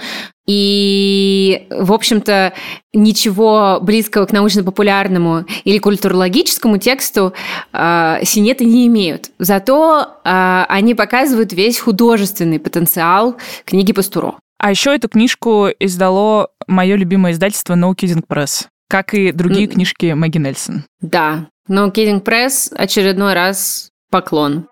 И, 0.46 1.66
в 1.70 1.92
общем-то, 1.92 2.54
ничего 2.94 3.78
близкого 3.82 4.24
к 4.24 4.32
научно-популярному 4.32 5.44
или 5.64 5.78
культурологическому 5.78 6.78
тексту 6.78 7.34
э, 7.74 8.20
синеты 8.24 8.64
не 8.64 8.86
имеют. 8.86 9.30
Зато 9.38 10.08
э, 10.24 10.64
они 10.68 10.94
показывают 10.94 11.52
весь 11.52 11.78
художественный 11.78 12.58
потенциал 12.58 13.36
книги 13.66 13.92
Пастуро. 13.92 14.36
А 14.58 14.70
еще 14.70 14.94
эту 14.94 15.08
книжку 15.08 15.68
издало 15.78 16.50
мое 16.66 16.96
любимое 16.96 17.32
издательство 17.32 17.74
No 17.74 17.94
Kidding 17.94 18.26
Press, 18.26 18.66
как 18.88 19.14
и 19.14 19.30
другие 19.30 19.68
mm. 19.68 19.72
книжки 19.72 20.12
Мэгги 20.12 20.38
Нельсон. 20.38 20.84
Да, 21.00 21.46
No 21.68 21.92
Kidding 21.92 22.22
Press 22.22 22.74
очередной 22.74 23.34
раз 23.34 23.90
поклон. 24.10 24.66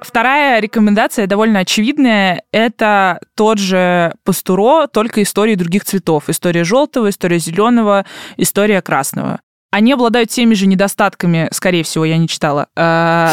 Вторая 0.00 0.60
рекомендация 0.60 1.26
довольно 1.26 1.60
очевидная. 1.60 2.42
Это 2.52 3.20
тот 3.34 3.58
же 3.58 4.14
пастуро, 4.24 4.86
только 4.86 5.22
истории 5.22 5.54
других 5.54 5.84
цветов. 5.84 6.28
История 6.28 6.64
желтого, 6.64 7.08
история 7.08 7.38
зеленого, 7.38 8.04
история 8.36 8.82
красного. 8.82 9.40
Они 9.76 9.92
обладают 9.92 10.30
теми 10.30 10.54
же 10.54 10.66
недостатками, 10.66 11.48
скорее 11.52 11.82
всего, 11.82 12.06
я 12.06 12.16
не 12.16 12.28
читала, 12.28 12.68
э, 12.76 13.28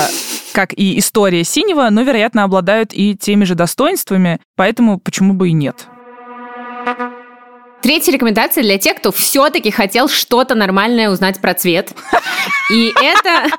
как 0.51 0.73
и 0.73 0.99
история 0.99 1.45
синего, 1.45 1.87
но, 1.89 2.01
вероятно, 2.01 2.43
обладают 2.43 2.89
и 2.93 3.15
теми 3.15 3.45
же 3.45 3.55
достоинствами, 3.55 4.41
поэтому 4.57 4.99
почему 4.99 5.35
бы 5.35 5.47
и 5.47 5.53
нет. 5.53 5.87
Третья 7.83 8.13
рекомендация 8.13 8.63
для 8.63 8.77
тех, 8.77 8.95
кто 8.95 9.11
все-таки 9.11 9.69
хотел 9.69 10.07
что-то 10.07 10.55
нормальное 10.55 11.09
узнать 11.09 11.41
про 11.41 11.53
цвет. 11.53 11.91
И 12.71 12.93
это, 12.95 13.53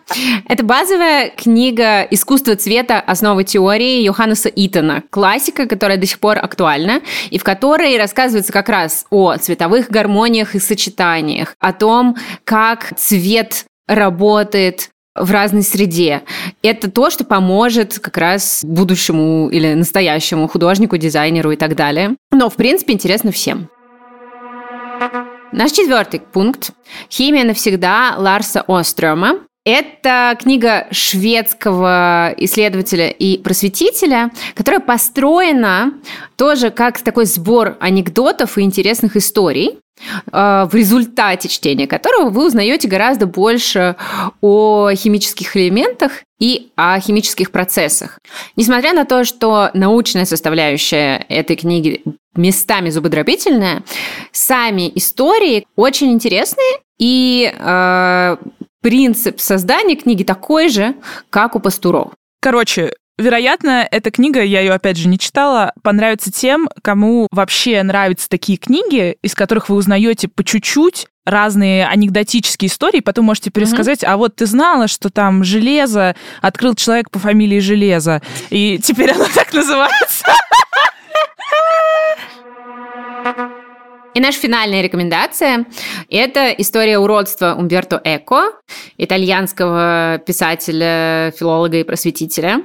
это 0.49 0.65
базовая 0.65 1.29
книга 1.29 2.01
«Искусство 2.05 2.57
цвета. 2.57 3.01
Основы 3.01 3.45
теории» 3.45 4.01
Йоханнеса 4.01 4.49
Итона. 4.49 5.03
Классика, 5.11 5.67
которая 5.67 5.99
до 5.99 6.07
сих 6.07 6.21
пор 6.21 6.39
актуальна, 6.39 7.03
и 7.29 7.37
в 7.37 7.45
которой 7.45 7.99
рассказывается 7.99 8.51
как 8.51 8.71
раз 8.71 9.05
о 9.11 9.37
цветовых 9.37 9.91
гармониях 9.91 10.55
и 10.55 10.59
сочетаниях, 10.59 11.55
о 11.59 11.75
том, 11.75 12.17
как 12.45 12.99
цвет 12.99 13.67
работает 13.87 14.89
в 15.15 15.31
разной 15.31 15.65
среде. 15.65 16.23
Это 16.63 16.91
то, 16.91 17.11
что 17.11 17.25
поможет 17.25 17.99
как 17.99 18.17
раз 18.17 18.63
будущему 18.65 19.51
или 19.51 19.75
настоящему 19.75 20.49
художнику, 20.49 20.97
дизайнеру 20.97 21.53
и 21.53 21.57
так 21.57 21.77
далее. 21.77 22.17
Но, 22.33 22.49
в 22.49 22.55
принципе, 22.55 22.95
интересно 22.95 23.31
всем. 23.31 23.69
Наш 25.57 25.71
четвертый 25.71 26.19
пункт– 26.19 26.73
«Химия 27.09 27.45
навсегда» 27.45 28.17
Ларса 28.19 28.65
Острема. 28.67 29.37
Это 29.65 30.37
книга 30.37 30.89
шведского 30.91 32.35
исследователя 32.39 33.09
и 33.09 33.39
просветителя, 33.39 34.33
которая 34.57 34.81
построена 34.81 35.93
тоже 36.35 36.73
как 36.73 37.01
такой 37.03 37.27
сбор 37.27 37.77
анекдотов 37.79 38.59
и 38.59 38.63
интересных 38.63 39.15
историй, 39.15 39.79
в 40.33 40.71
результате 40.73 41.49
чтения 41.49 41.87
которого 41.87 42.31
вы 42.31 42.47
узнаете 42.47 42.89
гораздо 42.89 43.27
больше 43.27 43.97
о 44.41 44.91
химических 44.95 45.57
элементах 45.57 46.23
и 46.41 46.73
о 46.77 46.99
химических 47.01 47.51
процессах. 47.51 48.19
Несмотря 48.57 48.93
на 48.93 49.05
то, 49.05 49.25
что 49.25 49.71
научная 49.73 50.25
составляющая 50.25 51.25
этой 51.29 51.57
книги 51.57 52.03
местами 52.35 52.91
зубодробительная, 52.91 53.85
сами 54.33 54.91
истории 54.95 55.67
очень 55.77 56.13
интересные, 56.13 56.81
и 56.99 57.53
э, 57.57 58.37
принцип 58.83 59.41
создания 59.41 59.97
книги 59.97 60.23
такой 60.23 60.69
же, 60.69 60.95
как 61.31 61.57
у 61.57 61.61
пастуров. 61.61 62.13
Короче, 62.41 62.93
Вероятно, 63.17 63.87
эта 63.91 64.11
книга, 64.11 64.43
я 64.43 64.61
ее 64.61 64.73
опять 64.73 64.97
же 64.97 65.09
не 65.09 65.19
читала, 65.19 65.73
понравится 65.83 66.33
тем, 66.33 66.69
кому 66.83 67.29
вообще 67.31 67.83
нравятся 67.85 68.29
такие 68.29 68.59
книги, 68.59 69.17
из 69.23 69.35
которых 69.35 69.69
вы 69.69 69.77
узнаете 69.77 70.27
по 70.27 70.43
чуть-чуть 70.43 71.07
разные 71.25 71.87
анекдотические 71.87 72.69
истории, 72.69 73.01
потом 73.01 73.27
можете 73.27 73.51
пересказать, 73.51 74.03
mm-hmm. 74.03 74.09
а 74.09 74.17
вот 74.17 74.37
ты 74.37 74.47
знала, 74.47 74.89
что 74.89 75.11
там 75.11 75.45
железо 75.45 76.17
открыл 76.43 76.75
человек 76.75 77.11
по 77.11 77.19
фамилии 77.19 77.61
Железо, 77.61 78.21
и 78.51 78.79
теперь 78.83 79.13
оно 79.13 79.27
так 79.33 79.53
называется. 79.53 80.27
И 84.15 84.21
наша 84.21 84.39
финальная 84.39 84.81
рекомендация– 84.81 85.67
это 86.09 86.51
история 86.51 87.01
уродства 87.01 87.57
Умберто 87.59 88.01
Эко, 88.05 88.53
итальянского 88.97 90.23
писателя, 90.25 91.33
филолога 91.37 91.79
и 91.79 91.83
просветителя. 91.83 92.63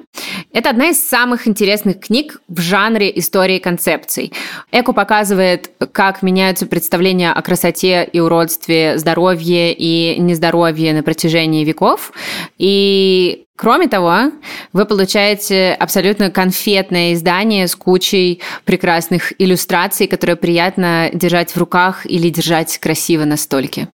Это 0.53 0.69
одна 0.69 0.89
из 0.89 1.03
самых 1.03 1.47
интересных 1.47 2.01
книг 2.01 2.39
в 2.47 2.59
жанре 2.59 3.11
истории 3.17 3.57
концепций. 3.57 4.31
Эко 4.71 4.93
показывает, 4.93 5.71
как 5.91 6.21
меняются 6.21 6.67
представления 6.67 7.31
о 7.31 7.41
красоте 7.41 8.07
и 8.11 8.19
уродстве, 8.19 8.99
здоровье 8.99 9.73
и 9.73 10.19
нездоровье 10.19 10.93
на 10.93 11.01
протяжении 11.01 11.65
веков. 11.65 12.11
И 12.59 13.47
Кроме 13.59 13.89
того, 13.89 14.31
вы 14.71 14.85
получаете 14.85 15.73
абсолютно 15.73 16.31
конфетное 16.31 17.13
издание 17.13 17.67
с 17.67 17.75
кучей 17.75 18.39
прекрасных 18.63 19.33
иллюстраций, 19.37 20.07
которые 20.07 20.37
приятно 20.37 21.09
держать 21.11 21.51
в 21.51 21.57
руках 21.57 22.05
или 22.05 22.29
держать 22.29 22.77
красиво 22.77 23.25
на 23.25 23.35
столике. 23.35 23.89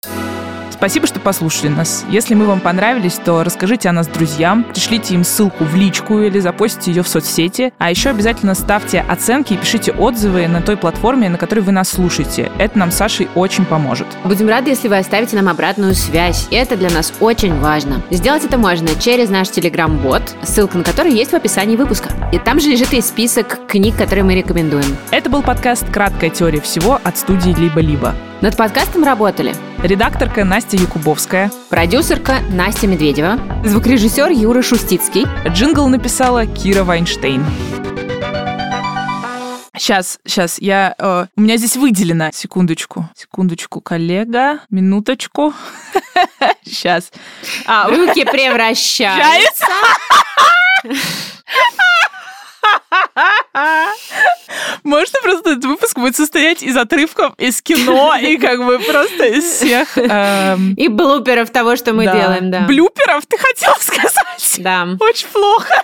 Спасибо, 0.83 1.07
что 1.07 1.21
послушали 1.21 1.68
нас. 1.68 2.05
Если 2.11 2.35
мы 2.35 2.45
вам 2.45 2.59
понравились, 2.59 3.12
то 3.14 3.45
расскажите 3.45 3.88
о 3.88 3.92
нас 3.92 4.09
друзьям, 4.09 4.64
пришлите 4.64 5.14
им 5.14 5.23
ссылку 5.23 5.62
в 5.62 5.77
личку 5.77 6.18
или 6.18 6.40
запостите 6.40 6.90
ее 6.90 7.05
в 7.05 7.09
соцсети. 7.09 7.73
А 7.79 7.88
еще 7.88 8.11
обязательно 8.11 8.57
ставьте 8.57 8.99
оценки 8.99 9.53
и 9.53 9.57
пишите 9.57 9.92
отзывы 9.92 10.49
на 10.49 10.61
той 10.61 10.77
платформе, 10.77 11.29
на 11.29 11.38
которой 11.38 11.61
вы 11.61 11.71
нас 11.71 11.88
слушаете. 11.88 12.51
Это 12.59 12.77
нам 12.81 12.90
с 12.90 12.97
Сашей 12.97 13.29
очень 13.37 13.64
поможет. 13.64 14.09
Будем 14.25 14.49
рады, 14.49 14.71
если 14.71 14.88
вы 14.88 14.99
оставите 14.99 15.37
нам 15.37 15.49
обратную 15.49 15.95
связь. 15.95 16.49
Это 16.51 16.77
для 16.77 16.90
нас 16.90 17.12
очень 17.21 17.57
важно. 17.61 18.03
Сделать 18.11 18.45
это 18.45 18.59
можно 18.59 18.88
через 18.99 19.31
наш 19.31 19.51
телеграм-бот, 19.51 20.35
ссылка 20.42 20.79
на 20.79 20.83
который 20.83 21.12
есть 21.12 21.31
в 21.31 21.35
описании 21.35 21.77
выпуска. 21.77 22.09
И 22.33 22.40
там 22.40 22.59
же 22.59 22.71
лежит 22.71 22.92
и 22.92 23.01
список 23.03 23.68
книг, 23.68 23.97
которые 23.97 24.25
мы 24.25 24.35
рекомендуем. 24.35 24.97
Это 25.12 25.31
был 25.31 25.45
подкаст 25.45 25.88
«Краткая 25.92 26.31
теория 26.31 26.61
всего» 26.61 26.99
от 27.05 27.16
студии 27.16 27.51
«Либо-либо». 27.51 28.16
Над 28.42 28.57
подкастом 28.57 29.05
работали 29.05 29.55
редакторка 29.85 30.44
Настя 30.44 30.76
Якубовская, 30.76 31.52
продюсерка 31.68 32.40
Настя 32.50 32.88
Медведева, 32.88 33.38
звукорежиссер 33.64 34.33
Юра 34.33 34.62
Шустицкий. 34.62 35.28
Джингл 35.46 35.87
написала 35.87 36.44
Кира 36.44 36.83
Вайнштейн. 36.83 37.44
Сейчас, 39.76 40.18
сейчас, 40.26 40.59
я... 40.59 40.96
Э, 40.98 41.26
у 41.37 41.40
меня 41.40 41.57
здесь 41.57 41.76
выделено. 41.76 42.31
Секундочку, 42.33 43.09
секундочку, 43.14 43.81
коллега, 43.81 44.59
минуточку. 44.70 45.55
Сейчас. 46.64 47.12
А, 47.64 47.88
руки 47.88 48.24
превращаются. 48.31 49.66
Можно 54.85 55.20
просто 55.22 55.51
этот 55.53 55.64
выпуск 55.64 55.98
будет 55.98 56.16
состоять 56.16 56.62
из 56.62 56.77
отрывков 56.77 57.35
из 57.38 57.62
кино 57.62 58.14
и 58.20 58.37
как 58.37 58.64
бы 58.64 58.79
просто 58.79 59.27
из 59.27 59.44
всех... 59.44 59.96
Эм... 59.96 60.75
И 60.75 60.88
блуперов 60.88 61.51
того, 61.51 61.77
что 61.77 61.92
мы 61.92 62.05
да. 62.05 62.12
делаем, 62.12 62.51
да. 62.51 62.61
Блюперов, 62.61 63.25
ты 63.27 63.38
хотел 63.38 63.75
сказать? 63.81 64.57
Да. 64.59 64.88
Очень 65.01 65.29
плохо. 65.29 65.83